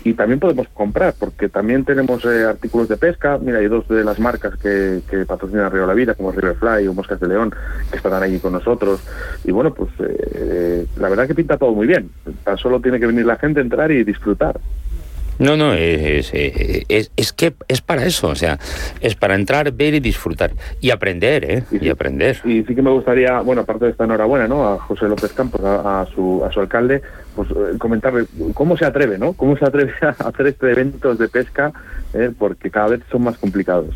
y 0.06 0.14
también 0.14 0.40
podemos 0.40 0.68
comprar, 0.68 1.16
porque 1.20 1.50
también 1.50 1.84
tenemos 1.84 2.24
eh, 2.26 2.46
artículos 2.46 2.88
de 2.88 2.96
pesca. 2.96 3.40
Mira, 3.40 3.58
hay 3.58 3.68
dos 3.68 3.88
de 3.88 4.04
las 4.04 4.20
marcas 4.20 4.56
que, 4.56 5.02
que 5.10 5.26
patrocinan 5.26 5.72
Río 5.72 5.88
la 5.88 5.96
Vida, 5.96 6.14
como 6.14 6.32
Riverfly 6.32 6.88
o 6.88 6.94
Moscas 6.94 7.20
de 7.20 7.28
León, 7.28 7.52
que 7.90 7.98
estarán 7.98 8.22
allí 8.22 8.38
con 8.38 8.54
nosotros. 8.54 9.02
Y 9.44 9.52
bueno, 9.52 9.74
pues 9.74 9.90
eh, 9.98 10.86
la 10.98 11.10
verdad 11.10 11.26
que 11.26 11.34
pinta 11.34 11.58
todo 11.58 11.74
muy 11.74 11.88
bien. 11.88 12.12
Tan 12.44 12.56
solo 12.60 12.80
tiene 12.80 13.00
que 13.00 13.08
venir 13.08 13.26
la 13.26 13.38
gente, 13.38 13.62
entrar 13.62 13.92
y 13.92 14.04
disfrutar. 14.04 14.60
No, 15.38 15.58
no, 15.58 15.74
es, 15.74 16.32
es, 16.34 17.12
es, 17.16 17.34
que 17.34 17.54
es 17.68 17.82
para 17.82 18.06
eso, 18.06 18.30
o 18.30 18.36
sea, 18.36 18.58
es 19.02 19.16
para 19.16 19.36
entrar, 19.36 19.72
ver 19.74 19.94
y 19.94 20.00
disfrutar 20.00 20.52
y 20.80 20.92
aprender, 20.92 21.44
¿eh? 21.44 21.64
Y, 21.72 21.90
aprender. 21.90 22.40
Y 22.46 22.64
sí 22.64 22.74
que 22.74 22.82
me 22.82 22.92
gustaría, 22.92 23.42
bueno, 23.42 23.64
aparte 23.64 23.86
de 23.86 23.92
esta 23.92 24.06
enhorabuena, 24.06 24.48
¿no? 24.48 24.66
A 24.66 24.80
José 24.80 25.08
López 25.10 25.34
Campos, 25.34 25.60
a, 25.64 26.06
su, 26.16 26.42
a 26.46 26.52
su 26.54 26.62
alcalde, 26.62 27.02
pues 27.36 27.50
eh, 27.52 27.78
comentarle 27.78 28.26
cómo 28.54 28.78
se 28.78 28.86
atreve, 28.86 29.18
¿no? 29.18 29.34
Cómo 29.34 29.58
se 29.58 29.66
atreve 29.66 29.94
a 30.02 30.28
hacer 30.30 30.48
este 30.48 30.72
eventos 30.72 31.18
de 31.18 31.28
pesca, 31.28 31.74
eh? 32.14 32.32
porque 32.38 32.72
cada 32.72 32.88
vez 32.88 33.02
son 33.12 33.24
más 33.24 33.38
complicados. 33.38 33.94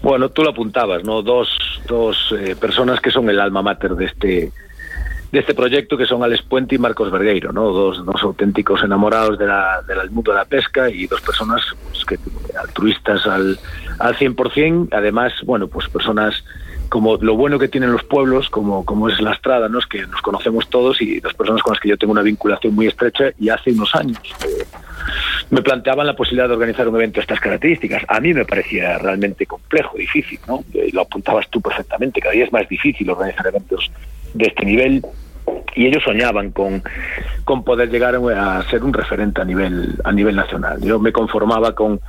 Bueno, 0.00 0.30
tú 0.30 0.42
lo 0.42 0.50
apuntabas, 0.50 1.04
¿no? 1.04 1.22
Dos, 1.22 1.48
dos 1.86 2.34
eh, 2.38 2.56
personas 2.56 3.00
que 3.00 3.10
son 3.10 3.28
el 3.28 3.40
alma 3.40 3.62
mater 3.62 3.94
de 3.94 4.06
este 4.06 4.52
de 5.34 5.40
este 5.40 5.54
proyecto 5.54 5.96
que 5.96 6.06
son 6.06 6.22
Alex 6.22 6.42
Puente 6.42 6.76
y 6.76 6.78
Marcos 6.78 7.10
Vergueiro, 7.10 7.52
¿no? 7.52 7.72
dos, 7.72 8.06
dos 8.06 8.22
auténticos 8.22 8.84
enamorados 8.84 9.36
de 9.36 9.46
del 9.46 10.10
mundo 10.12 10.30
de 10.30 10.38
la 10.38 10.44
pesca 10.44 10.88
y 10.88 11.08
dos 11.08 11.20
personas 11.22 11.60
pues, 11.90 12.04
que, 12.04 12.18
altruistas 12.56 13.26
al, 13.26 13.58
al 13.98 14.14
100%, 14.14 14.88
además, 14.92 15.32
bueno, 15.44 15.66
pues 15.66 15.88
personas 15.88 16.44
como 16.88 17.16
lo 17.16 17.34
bueno 17.34 17.58
que 17.58 17.66
tienen 17.66 17.90
los 17.90 18.04
pueblos, 18.04 18.48
como, 18.48 18.84
como 18.84 19.08
es 19.08 19.20
la 19.20 19.32
Estrada, 19.32 19.68
¿no? 19.68 19.80
es 19.80 19.86
que 19.86 20.06
nos 20.06 20.22
conocemos 20.22 20.68
todos 20.68 21.02
y 21.02 21.18
dos 21.18 21.34
personas 21.34 21.62
con 21.62 21.72
las 21.72 21.80
que 21.80 21.88
yo 21.88 21.98
tengo 21.98 22.12
una 22.12 22.22
vinculación 22.22 22.72
muy 22.72 22.86
estrecha 22.86 23.32
y 23.36 23.48
hace 23.48 23.72
unos 23.72 23.92
años 23.96 24.20
eh, 24.44 24.64
me 25.50 25.62
planteaban 25.62 26.06
la 26.06 26.14
posibilidad 26.14 26.46
de 26.46 26.54
organizar 26.54 26.86
un 26.86 26.94
evento 26.94 27.16
de 27.16 27.22
estas 27.22 27.40
características. 27.40 28.04
A 28.06 28.20
mí 28.20 28.32
me 28.32 28.44
parecía 28.44 28.98
realmente 28.98 29.46
complejo, 29.46 29.98
difícil, 29.98 30.38
¿no? 30.46 30.62
Y 30.72 30.92
lo 30.92 31.00
apuntabas 31.00 31.48
tú 31.50 31.60
perfectamente, 31.60 32.20
cada 32.20 32.34
día 32.34 32.44
es 32.44 32.52
más 32.52 32.68
difícil 32.68 33.10
organizar 33.10 33.44
eventos 33.48 33.90
de 34.32 34.46
este 34.46 34.64
nivel 34.64 35.02
y 35.74 35.86
ellos 35.86 36.02
soñaban 36.04 36.50
con, 36.50 36.82
con 37.44 37.64
poder 37.64 37.90
llegar 37.90 38.14
a 38.14 38.62
ser 38.70 38.84
un 38.84 38.92
referente 38.92 39.40
a 39.40 39.44
nivel 39.44 39.96
a 40.04 40.12
nivel 40.12 40.36
nacional. 40.36 40.80
Yo 40.80 40.98
me 40.98 41.12
conformaba 41.12 41.74
con, 41.74 42.00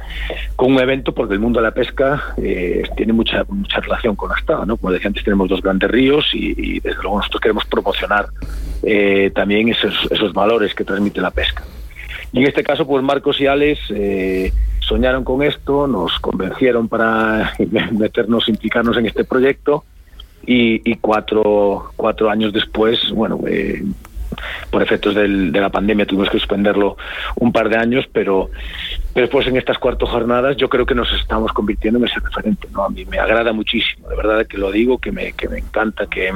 con 0.55 0.73
un 0.73 0.79
evento 0.79 1.13
porque 1.13 1.33
el 1.33 1.39
mundo 1.39 1.59
de 1.59 1.63
la 1.63 1.73
pesca 1.73 2.35
eh, 2.37 2.83
tiene 2.95 3.13
mucha 3.13 3.43
mucha 3.47 3.79
relación 3.79 4.15
con 4.15 4.29
la 4.29 4.35
Estado, 4.35 4.65
¿no? 4.65 4.77
Como 4.77 4.93
decía 4.93 5.07
antes, 5.07 5.23
tenemos 5.23 5.49
dos 5.49 5.61
grandes 5.61 5.89
ríos 5.89 6.29
y, 6.33 6.79
desde 6.79 7.01
luego 7.01 7.17
nosotros 7.17 7.41
queremos 7.41 7.65
promocionar 7.65 8.27
eh, 8.83 9.31
también 9.33 9.69
esos, 9.69 9.93
esos 10.11 10.33
valores 10.33 10.75
que 10.75 10.83
transmite 10.83 11.21
la 11.21 11.31
pesca. 11.31 11.63
Y 12.31 12.39
en 12.39 12.47
este 12.47 12.63
caso, 12.63 12.85
pues 12.85 13.03
Marcos 13.03 13.39
y 13.39 13.47
Alex 13.47 13.79
eh, 13.89 14.51
soñaron 14.79 15.23
con 15.23 15.41
esto, 15.41 15.87
nos 15.87 16.19
convencieron 16.19 16.87
para 16.87 17.53
meternos, 17.91 18.49
implicarnos 18.49 18.97
en 18.97 19.07
este 19.07 19.23
proyecto 19.23 19.85
y, 20.45 20.95
cuatro, 20.97 21.91
cuatro 21.95 22.29
años 22.29 22.53
después, 22.53 23.09
bueno, 23.11 23.39
eh, 23.47 23.83
por 24.69 24.81
efectos 24.81 25.15
de 25.15 25.27
la 25.27 25.69
pandemia 25.69 26.05
tuvimos 26.05 26.29
que 26.29 26.39
suspenderlo 26.39 26.97
un 27.35 27.51
par 27.51 27.69
de 27.69 27.77
años, 27.77 28.05
pero, 28.11 28.49
después 29.13 29.47
en 29.47 29.57
estas 29.57 29.77
cuatro 29.77 30.05
jornadas 30.07 30.57
yo 30.57 30.69
creo 30.69 30.85
que 30.85 30.93
nos 30.93 31.11
estamos 31.13 31.51
convirtiendo 31.53 31.99
en 31.99 32.05
ese 32.05 32.19
referente. 32.19 32.67
¿no? 32.71 32.83
A 32.83 32.89
mí 32.89 33.05
me 33.05 33.17
agrada 33.17 33.53
muchísimo, 33.53 34.09
de 34.09 34.15
verdad 34.15 34.45
que 34.45 34.57
lo 34.57 34.71
digo, 34.71 34.97
que 34.97 35.11
me, 35.11 35.31
que 35.33 35.47
me 35.47 35.59
encanta 35.59 36.05
que, 36.07 36.31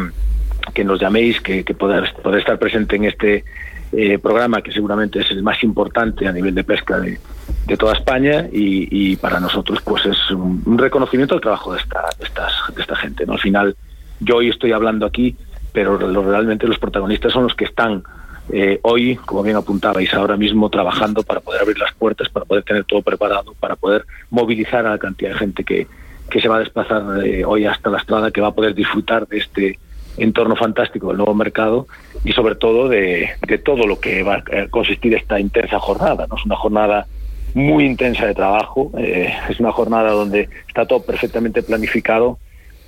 que 0.73 0.83
nos 0.83 0.99
llaméis, 0.99 1.41
que, 1.41 1.63
que 1.63 1.73
poder, 1.73 2.05
estar 2.37 2.57
presente 2.57 2.95
en 2.95 3.05
este 3.05 3.43
eh, 3.91 4.19
programa 4.19 4.61
que 4.61 4.71
seguramente 4.71 5.19
es 5.19 5.31
el 5.31 5.43
más 5.43 5.61
importante 5.63 6.27
a 6.27 6.31
nivel 6.31 6.53
de 6.55 6.63
pesca 6.63 6.99
de, 6.99 7.19
de 7.65 7.77
toda 7.77 7.93
España 7.93 8.47
y, 8.51 8.87
y, 8.91 9.15
para 9.15 9.39
nosotros 9.39 9.81
pues 9.83 10.05
es 10.05 10.31
un, 10.31 10.77
reconocimiento 10.77 11.33
al 11.35 11.41
trabajo 11.41 11.73
de 11.73 11.79
esta, 11.79 12.05
de 12.17 12.25
estas, 12.25 12.53
de 12.75 12.81
esta 12.81 12.95
gente. 12.95 13.25
¿no? 13.25 13.33
Al 13.33 13.39
final 13.39 13.75
yo 14.19 14.38
hoy 14.38 14.49
estoy 14.49 14.71
hablando 14.71 15.05
aquí, 15.05 15.35
pero 15.71 15.97
realmente 15.97 16.67
los 16.67 16.79
protagonistas 16.79 17.33
son 17.33 17.43
los 17.43 17.55
que 17.55 17.65
están 17.65 18.03
eh, 18.51 18.79
hoy, 18.81 19.15
como 19.15 19.43
bien 19.43 19.57
apuntabais, 19.57 20.13
ahora 20.13 20.35
mismo 20.35 20.69
trabajando 20.69 21.21
para 21.23 21.39
poder 21.39 21.61
abrir 21.61 21.77
las 21.77 21.93
puertas, 21.93 22.29
para 22.29 22.45
poder 22.45 22.63
tener 22.63 22.83
todo 22.83 23.01
preparado, 23.01 23.53
para 23.59 23.75
poder 23.75 24.05
movilizar 24.31 24.85
a 24.85 24.91
la 24.91 24.97
cantidad 24.97 25.31
de 25.31 25.38
gente 25.38 25.63
que, 25.63 25.88
que 26.29 26.41
se 26.41 26.47
va 26.47 26.57
a 26.57 26.59
desplazar 26.59 27.25
eh, 27.25 27.45
hoy 27.45 27.65
hasta 27.65 27.89
la 27.89 27.99
estrada, 27.99 28.31
que 28.31 28.41
va 28.41 28.47
a 28.47 28.53
poder 28.53 28.73
disfrutar 28.73 29.27
de 29.27 29.38
este 29.38 29.79
entorno 30.17 30.55
fantástico 30.55 31.09
del 31.09 31.17
nuevo 31.17 31.33
mercado 31.35 31.88
y 32.25 32.33
sobre 32.33 32.55
todo 32.55 32.89
de, 32.89 33.29
de 33.47 33.57
todo 33.59 33.85
lo 33.85 33.99
que 33.99 34.23
va 34.23 34.35
a 34.38 34.67
consistir 34.69 35.13
esta 35.13 35.39
intensa 35.39 35.79
jornada. 35.79 36.25
¿no? 36.27 36.35
Es 36.35 36.45
una 36.45 36.55
jornada 36.55 37.05
muy 37.53 37.85
intensa 37.85 38.25
de 38.25 38.33
trabajo, 38.33 38.91
eh, 38.97 39.33
es 39.47 39.59
una 39.59 39.71
jornada 39.71 40.11
donde 40.11 40.49
está 40.67 40.85
todo 40.85 41.03
perfectamente 41.03 41.61
planificado 41.63 42.39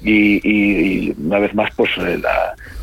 y, 0.03 1.13
una 1.17 1.39
vez 1.39 1.53
más, 1.53 1.69
pues 1.75 1.91
eh, 1.99 2.21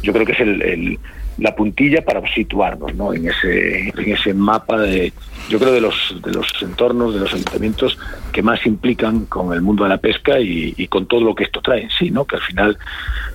yo 0.02 0.12
creo 0.12 0.24
que 0.24 0.32
es 0.32 0.40
el, 0.40 0.98
la 1.38 1.54
puntilla 1.54 2.02
para 2.02 2.22
situarnos 2.34 2.94
¿no? 2.94 3.12
en, 3.12 3.28
ese, 3.28 3.88
en 3.88 4.12
ese 4.12 4.34
mapa 4.34 4.78
de, 4.78 5.12
yo 5.48 5.58
creo, 5.58 5.72
de 5.72 5.80
los, 5.80 6.14
de 6.22 6.32
los 6.32 6.46
entornos, 6.62 7.14
de 7.14 7.20
los 7.20 7.32
ayuntamientos 7.32 7.98
que 8.32 8.42
más 8.42 8.64
implican 8.66 9.26
con 9.26 9.52
el 9.54 9.62
mundo 9.62 9.84
de 9.84 9.90
la 9.90 9.98
pesca 9.98 10.38
y, 10.38 10.86
con 10.88 11.06
todo 11.06 11.20
lo 11.22 11.34
que 11.34 11.44
esto 11.44 11.60
trae 11.60 11.82
en 11.82 11.90
sí, 11.90 12.10
¿no? 12.10 12.24
que 12.24 12.36
al 12.36 12.42
final 12.42 12.78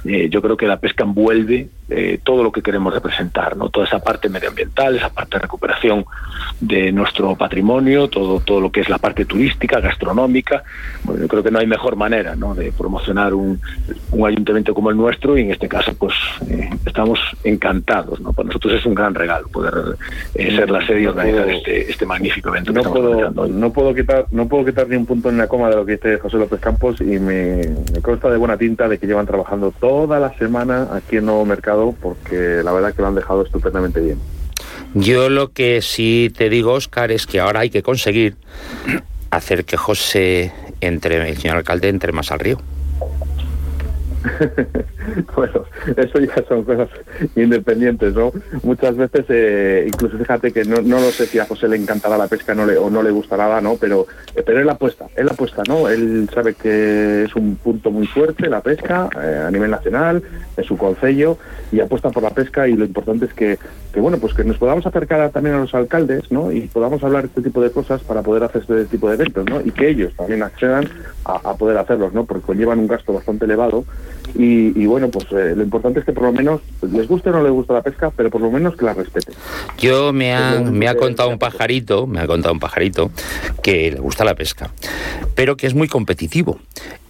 eh, 0.05 0.29
yo 0.29 0.41
creo 0.41 0.55
que 0.57 0.67
la 0.67 0.77
pesca 0.77 1.03
envuelve 1.03 1.69
eh, 1.89 2.19
todo 2.23 2.43
lo 2.43 2.51
que 2.51 2.61
queremos 2.61 2.93
representar, 2.93 3.57
¿no? 3.57 3.69
toda 3.69 3.85
esa 3.85 3.99
parte 3.99 4.29
medioambiental, 4.29 4.95
esa 4.95 5.09
parte 5.09 5.37
de 5.37 5.41
recuperación 5.41 6.05
de 6.59 6.91
nuestro 6.91 7.35
patrimonio, 7.35 8.07
todo, 8.07 8.39
todo 8.39 8.61
lo 8.61 8.71
que 8.71 8.81
es 8.81 8.89
la 8.89 8.97
parte 8.97 9.25
turística, 9.25 9.79
gastronómica. 9.79 10.63
Bueno, 11.03 11.21
yo 11.21 11.27
creo 11.27 11.43
que 11.43 11.51
no 11.51 11.59
hay 11.59 11.67
mejor 11.67 11.95
manera 11.95 12.35
¿no? 12.35 12.55
de 12.55 12.71
promocionar 12.71 13.33
un, 13.33 13.59
un 14.11 14.27
ayuntamiento 14.27 14.73
como 14.73 14.89
el 14.89 14.97
nuestro 14.97 15.37
y 15.37 15.41
en 15.41 15.51
este 15.51 15.67
caso 15.67 15.93
pues 15.95 16.13
eh, 16.49 16.69
estamos 16.85 17.19
encantados. 17.43 18.19
¿no? 18.21 18.33
Para 18.33 18.47
nosotros 18.47 18.73
es 18.73 18.85
un 18.85 18.95
gran 18.95 19.13
regalo 19.13 19.47
poder 19.49 19.73
ser 20.33 20.69
la 20.69 20.85
sede 20.85 21.01
y 21.01 21.05
organizar 21.07 21.49
este, 21.49 21.91
este 21.93 22.05
magnífico 22.05 22.49
evento. 22.49 22.73
No 22.73 22.83
puedo, 22.83 23.47
no 23.47 23.73
puedo 23.73 23.95
quitar 23.95 24.27
no 24.31 24.47
puedo 24.47 24.65
quitar 24.65 24.87
ni 24.89 24.95
un 24.95 25.05
punto 25.05 25.29
en 25.29 25.37
la 25.37 25.47
coma 25.47 25.69
de 25.69 25.75
lo 25.75 25.85
que 25.85 25.93
dice 25.93 26.19
José 26.19 26.37
López 26.37 26.59
Campos 26.59 26.99
y 27.01 27.19
me, 27.19 27.61
consta 28.01 28.29
de 28.29 28.37
buena 28.37 28.57
tinta 28.57 28.87
de 28.87 28.97
que 28.97 29.07
llevan 29.07 29.25
trabajando 29.25 29.71
toda 29.71 30.19
la 30.19 30.37
semana 30.37 30.89
aquí 30.91 31.17
en 31.17 31.25
Nuevo 31.25 31.45
Mercado 31.45 31.95
porque 32.01 32.61
la 32.63 32.71
verdad 32.73 32.93
que 32.93 33.01
lo 33.01 33.07
han 33.07 33.15
dejado 33.15 33.43
estupendamente 33.43 33.99
bien. 34.01 34.19
Yo 34.93 35.29
lo 35.29 35.51
que 35.51 35.81
sí 35.81 36.31
te 36.35 36.49
digo, 36.49 36.73
Oscar, 36.73 37.11
es 37.11 37.25
que 37.25 37.39
ahora 37.39 37.61
hay 37.61 37.69
que 37.69 37.81
conseguir 37.81 38.35
hacer 39.31 39.65
que 39.65 39.77
José 39.77 40.51
entre, 40.81 41.29
el 41.29 41.37
señor 41.37 41.57
alcalde, 41.57 41.89
entre 41.89 42.11
más 42.11 42.31
al 42.31 42.39
río. 42.39 42.59
bueno, 45.35 45.65
eso 45.97 46.19
ya 46.19 46.43
son 46.47 46.63
cosas 46.63 46.89
independientes, 47.35 48.13
¿no? 48.13 48.31
Muchas 48.63 48.95
veces, 48.95 49.25
eh, 49.29 49.85
incluso 49.87 50.17
fíjate 50.17 50.51
que 50.51 50.63
no, 50.63 50.81
no 50.81 50.99
lo 50.99 51.11
sé 51.11 51.25
si 51.25 51.39
a 51.39 51.45
José 51.45 51.67
le 51.67 51.77
encantará 51.77 52.17
la 52.17 52.27
pesca 52.27 52.55
no 52.55 52.65
le, 52.65 52.77
o 52.77 52.89
no 52.89 53.03
le 53.03 53.11
gustará, 53.11 53.59
¿no? 53.61 53.75
Pero, 53.75 54.07
eh, 54.35 54.43
pero 54.45 54.59
él 54.59 54.69
apuesta, 54.69 55.07
él 55.15 55.29
apuesta, 55.29 55.63
¿no? 55.67 55.89
Él 55.89 56.29
sabe 56.33 56.53
que 56.53 57.23
es 57.23 57.35
un 57.35 57.55
punto 57.57 57.91
muy 57.91 58.07
fuerte 58.07 58.49
la 58.49 58.61
pesca 58.61 59.09
eh, 59.21 59.43
a 59.47 59.51
nivel 59.51 59.71
nacional, 59.71 60.23
en 60.55 60.63
su 60.63 60.77
concello, 60.77 61.37
y 61.71 61.79
apuesta 61.79 62.09
por 62.09 62.23
la 62.23 62.29
pesca 62.29 62.67
y 62.67 62.73
lo 62.73 62.85
importante 62.85 63.25
es 63.25 63.33
que, 63.33 63.57
que, 63.91 63.99
bueno, 63.99 64.17
pues 64.17 64.33
que 64.33 64.43
nos 64.43 64.57
podamos 64.57 64.85
acercar 64.85 65.31
también 65.31 65.55
a 65.55 65.59
los 65.59 65.73
alcaldes, 65.73 66.31
¿no? 66.31 66.51
Y 66.51 66.61
podamos 66.61 67.03
hablar 67.03 67.25
este 67.25 67.41
tipo 67.41 67.61
de 67.61 67.71
cosas 67.71 68.01
para 68.03 68.21
poder 68.21 68.43
hacer 68.43 68.61
este 68.61 68.85
tipo 68.85 69.09
de 69.09 69.15
eventos, 69.15 69.45
¿no? 69.49 69.59
Y 69.59 69.71
que 69.71 69.89
ellos 69.89 70.13
también 70.15 70.43
accedan 70.43 70.87
a, 71.25 71.49
a 71.49 71.57
poder 71.57 71.77
hacerlos, 71.77 72.13
¿no? 72.13 72.25
Porque 72.25 72.45
conllevan 72.45 72.79
un 72.79 72.87
gasto 72.87 73.13
bastante 73.13 73.45
elevado 73.45 73.83
y, 74.35 74.85
bueno, 74.85 75.09
pues 75.09 75.25
eh, 75.31 75.53
lo 75.55 75.63
importante 75.63 75.99
es 75.99 76.05
que 76.05 76.11
por 76.11 76.23
lo 76.23 76.31
menos 76.31 76.61
les 76.81 77.07
guste 77.07 77.29
o 77.29 77.33
no 77.33 77.43
les 77.43 77.51
gusta 77.51 77.73
la 77.73 77.81
pesca, 77.81 78.11
pero 78.15 78.29
por 78.29 78.41
lo 78.41 78.49
menos 78.49 78.75
que 78.75 78.85
la 78.85 78.93
respeten. 78.93 79.35
Yo 79.77 80.11
me 80.11 80.33
ha, 80.33 80.59
me 80.59 80.87
ha 80.87 80.95
contado 80.95 81.29
un 81.29 81.37
pajarito, 81.37 82.07
me 82.07 82.19
ha 82.19 82.27
contado 82.27 82.53
un 82.53 82.59
pajarito 82.59 83.11
que 83.61 83.91
le 83.91 83.99
gusta 83.99 84.25
la 84.25 84.35
pesca, 84.35 84.71
pero 85.35 85.55
que 85.55 85.67
es 85.67 85.75
muy 85.75 85.87
competitivo 85.87 86.59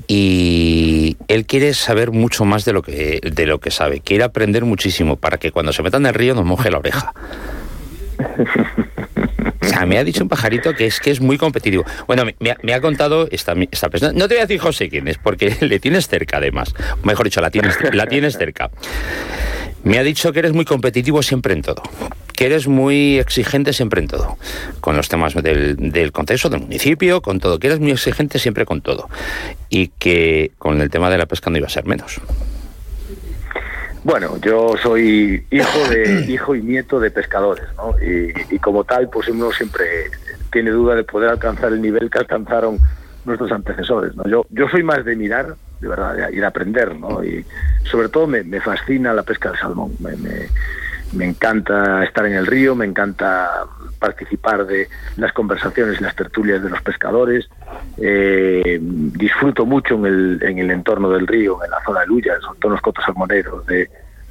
y 0.07 1.17
él 1.27 1.45
quiere 1.45 1.73
saber 1.73 2.11
mucho 2.11 2.45
más 2.45 2.65
de 2.65 2.73
lo 2.73 2.81
que 2.81 3.21
de 3.23 3.45
lo 3.45 3.59
que 3.59 3.71
sabe, 3.71 4.01
quiere 4.01 4.23
aprender 4.23 4.65
muchísimo 4.65 5.15
para 5.15 5.37
que 5.37 5.51
cuando 5.51 5.71
se 5.71 5.81
meta 5.81 5.97
en 5.97 6.05
el 6.05 6.13
río 6.13 6.35
nos 6.35 6.45
moje 6.45 6.69
la 6.69 6.79
oreja. 6.79 7.13
Sea, 9.83 9.87
me 9.87 9.97
ha 9.97 10.03
dicho 10.03 10.23
un 10.23 10.29
pajarito 10.29 10.73
que 10.73 10.85
es 10.85 10.99
que 10.99 11.11
es 11.11 11.19
muy 11.19 11.37
competitivo. 11.37 11.85
Bueno, 12.07 12.23
me, 12.39 12.73
ha, 12.73 12.81
contado 12.81 13.27
esta, 13.31 13.53
esta, 13.71 13.89
persona. 13.89 14.13
No 14.13 14.27
te 14.27 14.35
voy 14.35 14.39
a 14.39 14.45
decir 14.45 14.59
José 14.59 14.89
quién 14.89 15.07
es, 15.07 15.17
porque 15.17 15.55
le 15.61 15.79
tienes 15.79 16.07
cerca 16.07 16.37
además. 16.37 16.73
Mejor 17.03 17.25
dicho, 17.25 17.41
la 17.41 17.49
tienes, 17.49 17.75
la 17.93 18.07
tienes 18.07 18.37
cerca. 18.37 18.69
Me 19.83 19.97
ha 19.97 20.03
dicho 20.03 20.31
que 20.31 20.39
eres 20.39 20.53
muy 20.53 20.63
competitivo 20.63 21.21
siempre 21.21 21.53
en 21.53 21.61
todo. 21.61 21.83
Que 22.35 22.45
eres 22.45 22.67
muy 22.67 23.19
exigente 23.19 23.73
siempre 23.73 23.99
en 23.99 24.07
todo. 24.07 24.37
Con 24.79 24.95
los 24.95 25.09
temas 25.09 25.33
del, 25.33 25.75
del 25.77 26.11
contexto, 26.11 26.49
del 26.49 26.61
municipio, 26.61 27.21
con 27.21 27.39
todo. 27.39 27.59
Que 27.59 27.67
eres 27.67 27.79
muy 27.79 27.91
exigente 27.91 28.39
siempre 28.39 28.65
con 28.65 28.81
todo. 28.81 29.09
Y 29.69 29.89
que 29.99 30.51
con 30.57 30.81
el 30.81 30.89
tema 30.89 31.09
de 31.09 31.17
la 31.17 31.25
pesca 31.25 31.49
no 31.49 31.57
iba 31.57 31.67
a 31.67 31.69
ser 31.69 31.85
menos. 31.85 32.21
Bueno, 34.03 34.37
yo 34.41 34.75
soy 34.81 35.45
hijo 35.49 35.79
de 35.89 36.25
hijo 36.29 36.55
y 36.55 36.61
nieto 36.61 36.99
de 36.99 37.11
pescadores, 37.11 37.65
¿no? 37.77 37.95
Y, 38.01 38.59
como 38.59 38.83
tal, 38.83 39.09
pues 39.09 39.29
uno 39.29 39.51
siempre 39.51 39.85
tiene 40.51 40.71
duda 40.71 40.95
de 40.95 41.03
poder 41.03 41.29
alcanzar 41.29 41.71
el 41.73 41.81
nivel 41.81 42.09
que 42.09 42.19
alcanzaron 42.19 42.79
nuestros 43.25 43.51
antecesores, 43.51 44.15
¿no? 44.15 44.27
Yo 44.27 44.45
yo 44.49 44.67
soy 44.69 44.83
más 44.83 45.05
de 45.05 45.15
mirar, 45.15 45.55
de 45.79 45.87
verdad, 45.87 46.29
y 46.31 46.35
de 46.35 46.45
aprender, 46.45 46.95
¿no? 46.95 47.23
Y 47.23 47.45
sobre 47.83 48.09
todo 48.09 48.27
me, 48.27 48.43
fascina 48.59 49.13
la 49.13 49.23
pesca 49.23 49.49
del 49.49 49.59
salmón. 49.59 49.93
Me, 49.99 50.15
me, 50.17 50.49
encanta 51.21 52.03
estar 52.03 52.25
en 52.25 52.33
el 52.33 52.45
río, 52.45 52.75
me 52.75 52.85
encanta 52.85 53.65
participar 53.99 54.65
de 54.65 54.89
las 55.17 55.31
conversaciones 55.33 55.99
y 55.99 56.03
las 56.03 56.15
tertulias 56.15 56.61
de 56.61 56.69
los 56.69 56.81
pescadores. 56.81 57.47
Eh, 57.97 58.79
disfruto 58.81 59.65
mucho 59.65 59.95
en 59.95 60.05
el, 60.05 60.39
en 60.43 60.59
el 60.59 60.71
entorno 60.71 61.09
del 61.09 61.27
río, 61.27 61.63
en 61.63 61.71
la 61.71 61.81
zona 61.85 62.01
de 62.01 62.07
Luya, 62.07 62.33
son 62.41 62.57
todos 62.59 62.73
los 62.73 62.81
cotos 62.81 63.05
salmoneros 63.05 63.65
de, 63.65 63.89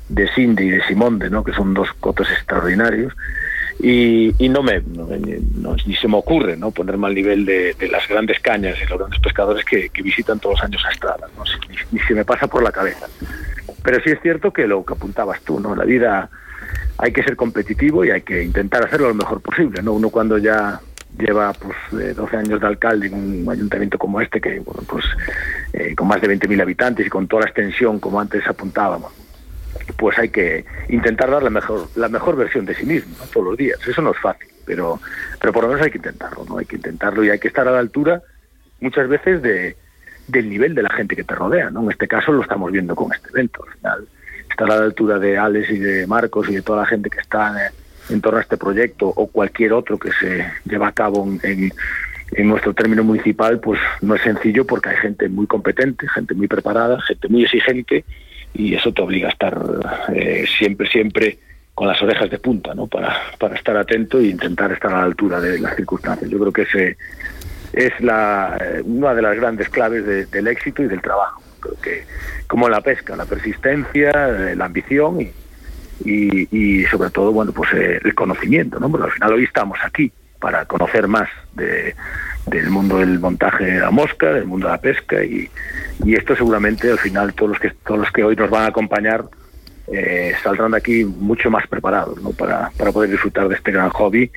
de 0.09 0.29
Cindy 0.35 0.65
y 0.65 0.71
de 0.71 0.85
Simonde, 0.85 1.31
¿no? 1.31 1.43
que 1.43 1.53
son 1.53 1.75
dos 1.75 1.89
cotos 2.01 2.31
extraordinarios. 2.31 3.15
Y, 3.81 4.35
no 4.49 4.63
me 4.63 4.81
ni 5.87 5.97
se 5.97 6.07
me 6.07 6.17
ocurre 6.17 6.57
no 6.57 6.71
ponerme 6.71 7.07
al 7.07 7.15
nivel 7.15 7.45
de, 7.45 7.75
las 7.91 8.07
grandes 8.07 8.39
cañas 8.39 8.77
y 8.81 8.87
los 8.87 8.99
grandes 8.99 9.21
pescadores 9.21 9.65
que, 9.65 9.91
visitan 10.03 10.39
todos 10.39 10.57
los 10.57 10.65
años 10.65 10.85
a 10.87 10.91
Estrada, 10.91 11.27
¿no? 11.37 11.45
ni, 11.91 11.99
se 12.01 12.15
me 12.15 12.25
pasa 12.25 12.47
por 12.47 12.63
la 12.63 12.71
cabeza. 12.71 13.07
Pero 13.83 14.01
sí 14.05 14.11
es 14.11 14.21
cierto 14.21 14.53
que 14.53 14.67
lo 14.67 14.85
que 14.85 14.93
apuntabas 14.95 15.41
tú, 15.41 15.59
¿no? 15.59 15.75
La 15.75 15.85
vida 15.85 16.31
hay 16.99 17.13
que 17.13 17.23
ser 17.23 17.37
competitivo 17.37 18.05
y 18.05 18.11
hay 18.11 18.23
que 18.23 18.43
intentar 18.43 18.85
hacerlo 18.85 19.09
lo 19.09 19.15
mejor 19.15 19.41
posible, 19.41 19.83
¿no? 19.83 19.93
Uno 19.93 20.11
cuando 20.11 20.39
ya 20.39 20.81
lleva 21.19 21.53
pues 21.53 22.17
12 22.17 22.37
años 22.37 22.61
de 22.61 22.67
alcalde 22.67 23.07
en 23.09 23.15
un 23.15 23.51
ayuntamiento 23.51 23.99
como 23.99 24.21
este 24.21 24.41
que 24.41 24.61
bueno, 24.61 24.83
pues 24.89 25.05
eh, 25.75 25.95
con 25.95 26.09
más 26.09 26.21
de 26.23 26.29
20.000 26.29 26.63
habitantes 26.63 27.07
y 27.07 27.11
con 27.11 27.29
toda 27.29 27.43
la 27.43 27.49
extensión 27.49 27.99
como 27.99 28.19
antes 28.19 28.47
apuntábamos 28.47 29.13
pues 29.97 30.19
hay 30.19 30.31
que 30.31 30.65
intentar 30.89 31.31
dar 31.31 31.43
la 31.43 31.51
mejor 31.51 31.89
la 31.97 32.09
mejor 32.09 32.37
versión 32.37 32.65
de 32.65 32.75
sí 32.75 32.87
mismo 32.87 33.15
todos 33.33 33.47
los 33.47 33.57
días. 33.57 33.79
Eso 33.87 34.01
no 34.01 34.13
es 34.13 34.19
fácil 34.19 34.49
pero 34.65 35.01
pero 35.41 35.53
por 35.53 35.65
lo 35.65 35.69
menos 35.71 35.85
hay 35.85 35.91
que 35.91 35.99
intentarlo 35.99 36.45
no 36.49 36.59
hay 36.59 36.67
que 36.67 36.77
intentarlo 36.77 37.25
y 37.25 37.31
hay 37.31 37.39
que 37.39 37.49
estar 37.49 37.67
a 37.67 37.73
la 37.73 37.79
altura 37.79 38.23
muchas 38.81 39.09
veces 39.09 39.43
de 39.43 39.77
del 40.29 40.49
nivel 40.49 40.75
de 40.75 40.83
la 40.83 40.91
gente 40.91 41.17
que 41.17 41.25
te 41.25 41.35
rodea 41.35 41.71
no 41.71 41.83
en 41.83 41.91
este 41.91 42.09
caso 42.09 42.33
lo 42.33 42.43
estamos 42.43 42.71
viendo 42.71 42.95
con 42.95 43.13
este 43.13 43.29
evento 43.31 43.65
al 43.67 43.75
final 43.75 44.09
estar 44.53 44.71
a 44.71 44.77
la 44.77 44.85
altura 44.85 45.19
de 45.19 45.37
Alex 45.37 45.71
y 45.71 45.79
de 45.79 46.07
Marcos 46.07 46.49
y 46.49 46.55
de 46.55 46.63
toda 46.63 46.83
la 46.83 46.87
gente 46.87 47.11
que 47.11 47.21
está 47.21 47.73
en, 48.09 48.21
torno 48.21 48.39
a 48.39 48.43
este 48.43 48.57
proyecto 48.57 49.09
o 49.09 49.27
cualquier 49.27 49.73
otro 49.73 49.99
que 49.99 50.13
se 50.13 50.47
lleva 50.65 50.89
a 50.89 50.93
cabo 50.93 51.27
en, 51.43 51.73
nuestro 52.49 52.73
término 52.73 53.05
municipal, 53.05 53.61
pues 53.61 53.79
no 54.01 54.15
es 54.15 54.23
sencillo 54.23 54.67
porque 54.67 54.89
hay 54.89 54.97
gente 54.97 55.29
muy 55.29 55.47
competente, 55.47 56.09
gente 56.09 56.35
muy 56.35 56.49
preparada, 56.49 56.99
gente 57.03 57.29
muy 57.29 57.45
exigente 57.45 58.07
y 58.55 58.75
eso 58.75 58.91
te 58.91 59.03
obliga 59.03 59.29
a 59.29 59.33
estar 59.33 59.61
eh, 60.15 60.47
siempre, 60.59 60.89
siempre 60.89 61.39
con 61.75 61.89
las 61.89 62.01
orejas 62.03 62.31
de 62.31 62.39
punta, 62.39 62.75
¿no? 62.75 62.87
Para, 62.87 63.15
estar 63.55 63.77
atento 63.77 64.19
e 64.19 64.29
intentar 64.29 64.73
estar 64.73 64.93
a 64.95 64.99
la 64.99 65.05
altura 65.05 65.41
de 65.41 65.59
las 65.59 65.77
circunstancias. 65.77 66.31
Yo 66.31 66.39
creo 66.39 66.53
que 66.53 66.63
ese 66.63 66.97
es 67.75 68.01
la, 68.01 68.59
una 68.85 69.15
de 69.15 69.23
las 69.23 69.37
grandes 69.37 69.69
claves 69.69 70.31
del 70.31 70.47
éxito 70.49 70.83
y 70.83 70.87
del 70.87 71.03
trabajo. 71.03 71.43
Como 72.47 72.69
la 72.69 72.81
pesca, 72.81 73.17
la 73.17 73.25
persistencia, 73.25 74.11
eh, 74.11 74.57
la 74.57 74.67
ambición 74.67 75.21
y, 75.21 75.33
y, 76.05 76.85
sobre 76.87 77.11
todo, 77.11 77.33
bueno, 77.33 77.53
pues 77.53 77.71
eh, 77.75 78.01
el 78.03 78.15
conocimiento, 78.15 78.79
¿no? 78.81 78.91
Porque 78.91 79.07
al 79.07 79.13
final 79.13 79.33
hoy 79.35 79.45
estamos 79.45 79.79
aquí 79.85 80.13
para 80.39 80.65
conocer 80.65 81.07
más 81.07 81.29
de, 81.55 81.95
del 82.47 82.71
mundo 82.71 82.99
del 82.99 83.21
montaje 83.21 83.65
de 83.65 83.81
la 83.81 83.91
mosca, 83.91 84.33
del 84.33 84.47
mundo 84.47 84.67
de 84.67 84.73
la 84.73 84.81
pesca 84.81 85.23
y, 85.23 85.49
y 86.05 86.15
esto 86.15 86.35
seguramente 86.35 86.91
al 86.91 86.99
final 86.99 87.33
todos 87.35 87.53
los 87.53 87.61
que 87.61 87.71
todos 87.87 88.01
los 88.01 88.11
que 88.11 88.25
hoy 88.25 88.35
nos 88.35 88.51
van 88.51 88.65
a 88.65 88.67
acompañar 88.69 89.25
eh, 89.91 90.35
saldrán 90.43 90.73
de 90.73 90.79
aquí 90.79 91.05
mucho 91.05 91.51
más 91.51 91.67
preparados 91.67 92.21
¿no? 92.23 92.31
para, 92.31 92.71
para 92.77 92.93
poder 92.93 93.11
disfrutar 93.11 93.49
de 93.49 93.57
este 93.57 93.73
gran 93.73 93.91
hobby 93.91 94.31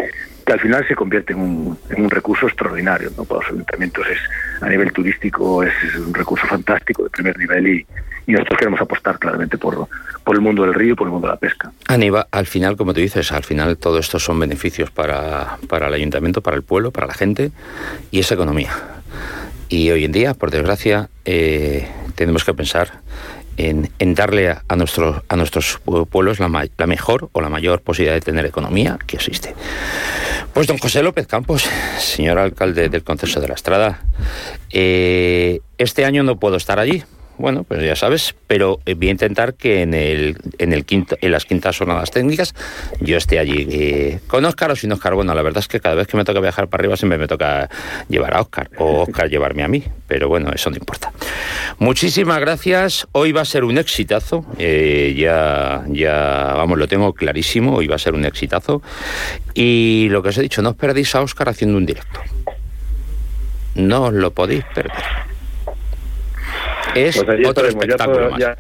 que 0.46 0.54
al 0.54 0.60
final 0.60 0.88
se 0.88 0.96
convierte 0.96 1.34
en 1.34 1.40
un, 1.40 1.78
en 1.90 2.04
un 2.04 2.10
recurso 2.10 2.48
extraordinario 2.48 3.12
¿no? 3.18 3.26
para 3.26 3.42
los 3.42 3.52
ayuntamientos 3.52 4.06
es 4.08 4.20
a 4.62 4.70
nivel 4.70 4.92
turístico 4.92 5.64
es, 5.64 5.74
un 5.96 6.14
recurso 6.14 6.48
fantástico 6.48 7.04
de 7.04 7.10
primer 7.10 7.38
nivel 7.38 7.68
y, 7.68 7.86
y 8.28 8.32
nosotros 8.32 8.60
queremos 8.60 8.82
apostar 8.82 9.20
claramente 9.20 9.58
por, 9.58 9.88
por 10.24 10.36
el 10.36 10.42
mundo 10.42 10.64
del 10.64 10.74
río 10.74 10.94
y 10.94 10.96
por 10.96 11.08
el 11.08 11.14
mundo 11.14 11.28
de 11.28 11.34
la 11.34 11.40
pesca. 11.40 11.72
Aníbal, 11.88 12.28
al 12.32 12.48
final, 12.48 12.76
como 12.78 12.94
tú 12.94 13.00
dices, 13.00 13.32
al 13.32 13.44
final 13.44 13.78
todo 13.78 14.00
esto 14.00 14.20
son 14.20 14.40
beneficios 14.40 14.90
para, 14.92 15.58
para 15.68 15.88
el 15.88 15.94
ayuntamiento, 15.94 16.42
para 16.42 16.58
el 16.58 16.64
pueblo, 16.64 16.92
para 16.92 17.08
la 17.08 17.14
gente 17.14 17.52
y 18.12 18.20
esa 18.20 18.34
economía. 18.34 18.72
Y 19.70 19.90
hoy 19.92 20.06
en 20.06 20.12
día, 20.12 20.34
por 20.34 20.52
desgracia, 20.52 21.10
eh, 21.26 21.88
tenemos 22.16 22.44
que 22.44 22.54
pensar 22.54 23.02
en, 23.58 24.16
darle 24.16 24.50
a, 24.50 24.76
nuestros, 24.76 25.22
a 25.28 25.36
nuestros 25.36 25.80
pueblos 26.10 26.40
la, 26.40 26.50
mejor 26.88 27.30
o 27.32 27.42
la 27.42 27.50
mayor 27.50 27.82
posibilidad 27.82 28.16
de 28.16 28.22
tener 28.22 28.46
economía 28.46 28.98
que 29.06 29.18
existe. 29.18 29.54
Pues 30.54 30.68
don 30.68 30.78
José 30.78 31.04
López 31.04 31.28
Campos, 31.28 31.68
señor 31.98 32.38
alcalde 32.38 32.90
del 32.90 33.04
Conceso 33.04 33.42
de 33.42 33.48
la 33.48 33.56
Estrada, 33.56 34.02
eh, 34.72 35.60
este 35.78 36.06
año 36.06 36.24
no 36.24 36.38
puedo 36.38 36.56
estar 36.56 36.80
allí 36.80 37.04
bueno, 37.38 37.64
pues 37.64 37.84
ya 37.84 37.96
sabes, 37.96 38.36
pero 38.48 38.80
eh, 38.86 38.94
voy 38.94 39.10
a 39.10 39.12
intentar 39.12 39.54
que 39.56 39.82
en 39.82 39.94
el, 39.94 40.38
en 40.58 40.74
el 40.74 40.86
quinto, 40.86 41.18
en 41.22 41.32
las 41.32 41.46
quintas 41.46 41.78
jornadas 41.78 42.12
técnicas 42.12 42.54
yo 43.00 43.18
esté 43.18 43.40
allí. 43.40 43.68
Eh, 43.70 44.20
con 44.28 44.46
Oscar 44.46 44.72
o 44.72 44.76
sin 44.76 44.92
Oscar, 44.92 45.16
bueno, 45.16 45.34
la 45.34 45.42
verdad 45.42 45.60
es 45.60 45.68
que 45.68 45.80
cada 45.80 45.96
vez 45.96 46.08
que 46.08 46.18
me 46.18 46.24
toca 46.24 46.40
viajar 46.40 46.68
para 46.68 46.82
arriba 46.82 46.98
siempre 46.98 47.18
me 47.18 47.28
toca 47.28 47.70
llevar 48.08 48.36
a 48.36 48.42
Oscar 48.42 48.70
o 48.78 49.02
Oscar 49.02 49.30
llevarme 49.30 49.64
a 49.64 49.68
mí, 49.68 49.84
pero 50.08 50.28
bueno, 50.30 50.52
eso 50.54 50.70
no 50.70 50.78
importa. 50.78 51.12
Muchísimas 51.80 52.40
gracias. 52.40 53.08
Hoy 53.12 53.32
va 53.32 53.42
a 53.42 53.46
ser 53.46 53.64
un 53.64 53.78
exitazo. 53.78 54.46
Eh, 54.58 55.14
ya, 55.18 55.84
ya, 55.88 56.54
vamos, 56.56 56.78
lo 56.78 56.88
tengo 56.88 57.14
clarísimo. 57.14 57.76
Hoy 57.76 57.88
va 57.88 57.96
a 57.96 58.00
ser 58.00 58.14
un 58.14 58.26
exitazo. 58.26 58.82
Y 59.54 60.08
lo 60.10 60.24
que 60.24 60.30
os 60.30 60.38
he 60.38 60.42
dicho, 60.42 60.62
no 60.62 60.70
os 60.70 60.76
perdéis 60.76 61.14
a 61.16 61.22
Oscar 61.22 61.50
haciendo 61.50 61.78
un 61.78 61.86
directo. 61.86 62.20
No 63.76 64.06
os 64.06 64.14
lo 64.14 64.32
podéis 64.32 64.64
perder. 64.74 65.35
Es 66.96 67.24
pues 67.24 67.48
otro 67.48 67.68
espectáculo 67.68 68.32
más. 68.32 68.40
Ya, 68.40 68.58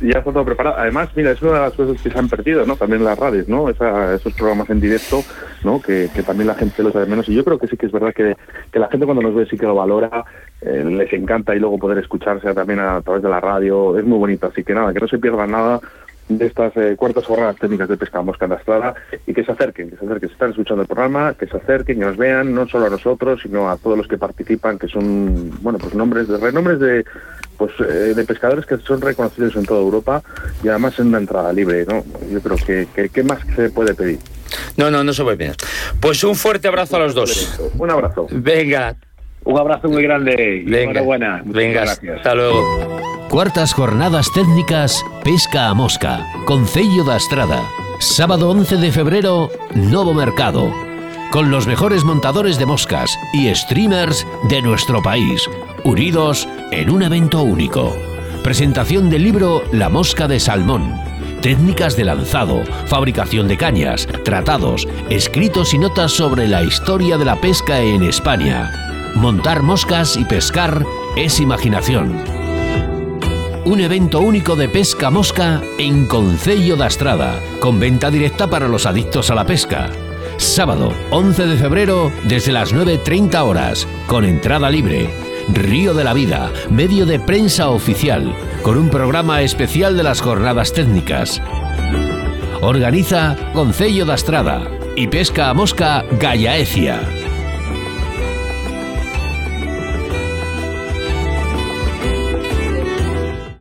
ya, 0.00 0.18
está 0.18 0.32
todo 0.32 0.44
preparado. 0.44 0.76
Además, 0.78 1.10
mira, 1.14 1.30
es 1.32 1.42
una 1.42 1.54
de 1.54 1.60
las 1.60 1.72
cosas 1.74 2.00
que 2.00 2.10
se 2.10 2.18
han 2.18 2.28
perdido, 2.28 2.64
¿no? 2.64 2.76
También 2.76 3.04
las 3.04 3.18
radios, 3.18 3.48
¿no? 3.48 3.68
esos 3.68 4.32
programas 4.34 4.70
en 4.70 4.80
directo, 4.80 5.22
¿no? 5.62 5.80
Que, 5.80 6.08
también 6.24 6.48
la 6.48 6.54
gente 6.54 6.82
lo 6.82 6.92
sabe 6.92 7.06
menos. 7.06 7.28
Y 7.28 7.34
yo 7.34 7.44
creo 7.44 7.58
que 7.58 7.66
sí 7.66 7.76
que 7.76 7.86
es 7.86 7.92
verdad 7.92 8.14
que, 8.14 8.36
que 8.72 8.78
la 8.78 8.88
gente 8.88 9.04
cuando 9.04 9.22
nos 9.22 9.34
ve 9.34 9.46
sí 9.46 9.58
que 9.58 9.66
lo 9.66 9.74
valora, 9.74 10.24
eh, 10.62 10.84
les 10.84 11.12
encanta 11.12 11.54
y 11.54 11.58
luego 11.58 11.78
poder 11.78 11.98
escucharse 11.98 12.54
también 12.54 12.80
a 12.80 13.02
través 13.02 13.22
de 13.22 13.28
la 13.28 13.40
radio. 13.40 13.98
Es 13.98 14.04
muy 14.04 14.18
bonito. 14.18 14.46
Así 14.46 14.64
que 14.64 14.74
nada, 14.74 14.92
que 14.92 15.00
no 15.00 15.08
se 15.08 15.18
pierdan 15.18 15.50
nada 15.50 15.80
de 16.28 16.46
estas 16.46 16.76
eh, 16.76 16.94
cuartas 16.96 17.24
jornadas 17.24 17.56
técnicas 17.56 17.88
de 17.88 17.96
pesca 17.96 18.22
mosca 18.22 18.46
estrada 18.46 18.94
y 19.26 19.34
que 19.34 19.44
se 19.44 19.52
acerquen, 19.52 19.90
que 19.90 19.96
se 19.96 20.04
acerquen, 20.04 20.28
se 20.28 20.32
están 20.32 20.50
escuchando 20.50 20.82
el 20.82 20.88
programa, 20.88 21.34
que 21.34 21.46
se 21.46 21.56
acerquen 21.56 21.98
y 21.98 22.00
nos 22.00 22.16
vean, 22.16 22.54
no 22.54 22.66
solo 22.68 22.86
a 22.86 22.90
nosotros, 22.90 23.40
sino 23.42 23.70
a 23.70 23.76
todos 23.76 23.98
los 23.98 24.08
que 24.08 24.18
participan, 24.18 24.78
que 24.78 24.88
son, 24.88 25.62
bueno, 25.62 25.78
pues 25.78 25.94
nombres 25.94 26.28
de 26.28 26.38
renombres 26.38 26.80
de 26.80 27.04
pues 27.56 27.72
eh, 27.80 28.14
de 28.14 28.24
pescadores 28.24 28.66
que 28.66 28.78
son 28.78 29.00
reconocidos 29.00 29.54
en 29.56 29.64
toda 29.64 29.80
Europa 29.80 30.22
y 30.62 30.68
además 30.68 30.98
en 30.98 31.08
una 31.08 31.18
entrada 31.18 31.52
libre, 31.52 31.86
¿no? 31.86 32.04
Yo 32.30 32.40
creo 32.40 32.56
que, 32.56 33.10
¿qué 33.10 33.22
más 33.22 33.38
se 33.54 33.70
puede 33.70 33.94
pedir? 33.94 34.18
No, 34.76 34.90
no, 34.90 35.04
no 35.04 35.12
se 35.12 35.22
puede 35.22 35.36
pedir. 35.36 35.56
Pues 36.00 36.24
un 36.24 36.34
fuerte 36.34 36.68
abrazo 36.68 36.96
a 36.96 37.00
los 37.00 37.14
dos. 37.14 37.60
Un 37.78 37.90
abrazo. 37.90 38.26
Venga. 38.30 38.96
Un 39.44 39.58
abrazo 39.58 39.88
muy 39.88 40.02
grande. 40.02 40.62
Venga. 40.64 40.82
Enhorabuena. 40.82 41.42
Venga, 41.44 41.82
hasta 41.82 42.34
luego. 42.34 42.62
Cuartas 43.28 43.72
jornadas 43.72 44.30
técnicas 44.32 45.04
Pesca 45.24 45.68
a 45.68 45.74
Mosca, 45.74 46.24
Concello 46.46 47.04
da 47.04 47.16
Estrada. 47.16 47.62
Sábado 47.98 48.50
11 48.50 48.76
de 48.76 48.92
febrero, 48.92 49.50
Novo 49.74 50.14
Mercado. 50.14 50.70
Con 51.30 51.50
los 51.50 51.66
mejores 51.66 52.04
montadores 52.04 52.58
de 52.58 52.66
moscas 52.66 53.18
y 53.32 53.52
streamers 53.54 54.26
de 54.48 54.62
nuestro 54.62 55.02
país, 55.02 55.48
unidos 55.82 56.48
en 56.70 56.90
un 56.90 57.02
evento 57.02 57.42
único. 57.42 57.92
Presentación 58.42 59.10
del 59.10 59.24
libro 59.24 59.62
La 59.72 59.88
Mosca 59.88 60.28
de 60.28 60.38
Salmón. 60.38 60.94
Técnicas 61.40 61.96
de 61.96 62.04
lanzado, 62.04 62.62
fabricación 62.86 63.48
de 63.48 63.56
cañas, 63.56 64.06
tratados, 64.24 64.86
escritos 65.10 65.74
y 65.74 65.78
notas 65.78 66.12
sobre 66.12 66.46
la 66.46 66.62
historia 66.62 67.16
de 67.18 67.24
la 67.24 67.40
pesca 67.40 67.80
en 67.80 68.02
España. 68.02 68.83
Montar 69.14 69.62
moscas 69.62 70.16
y 70.16 70.24
pescar 70.24 70.84
es 71.16 71.40
imaginación 71.40 72.34
un 73.64 73.80
evento 73.80 74.20
único 74.20 74.56
de 74.56 74.68
pesca 74.68 75.10
mosca 75.10 75.62
en 75.78 76.06
Concello 76.06 76.76
da 76.76 76.86
Estrada, 76.86 77.40
con 77.60 77.80
venta 77.80 78.10
directa 78.10 78.48
para 78.48 78.68
los 78.68 78.84
adictos 78.84 79.30
a 79.30 79.34
la 79.34 79.46
pesca. 79.46 79.88
Sábado 80.36 80.92
11 81.10 81.46
de 81.46 81.56
febrero 81.56 82.12
desde 82.24 82.52
las 82.52 82.74
9.30 82.74 83.42
horas, 83.42 83.88
con 84.06 84.24
entrada 84.24 84.68
libre. 84.68 85.10
Río 85.52 85.94
de 85.94 86.04
la 86.04 86.12
Vida, 86.12 86.50
medio 86.70 87.06
de 87.06 87.20
prensa 87.20 87.70
oficial, 87.70 88.34
con 88.62 88.76
un 88.76 88.90
programa 88.90 89.42
especial 89.42 89.96
de 89.96 90.02
las 90.02 90.20
jornadas 90.20 90.72
técnicas. 90.72 91.40
Organiza 92.60 93.36
Concello 93.52 94.04
da 94.04 94.14
Estrada 94.14 94.62
y 94.96 95.08
Pesca 95.08 95.50
a 95.50 95.54
Mosca 95.54 96.04
Gallaecia. 96.18 97.23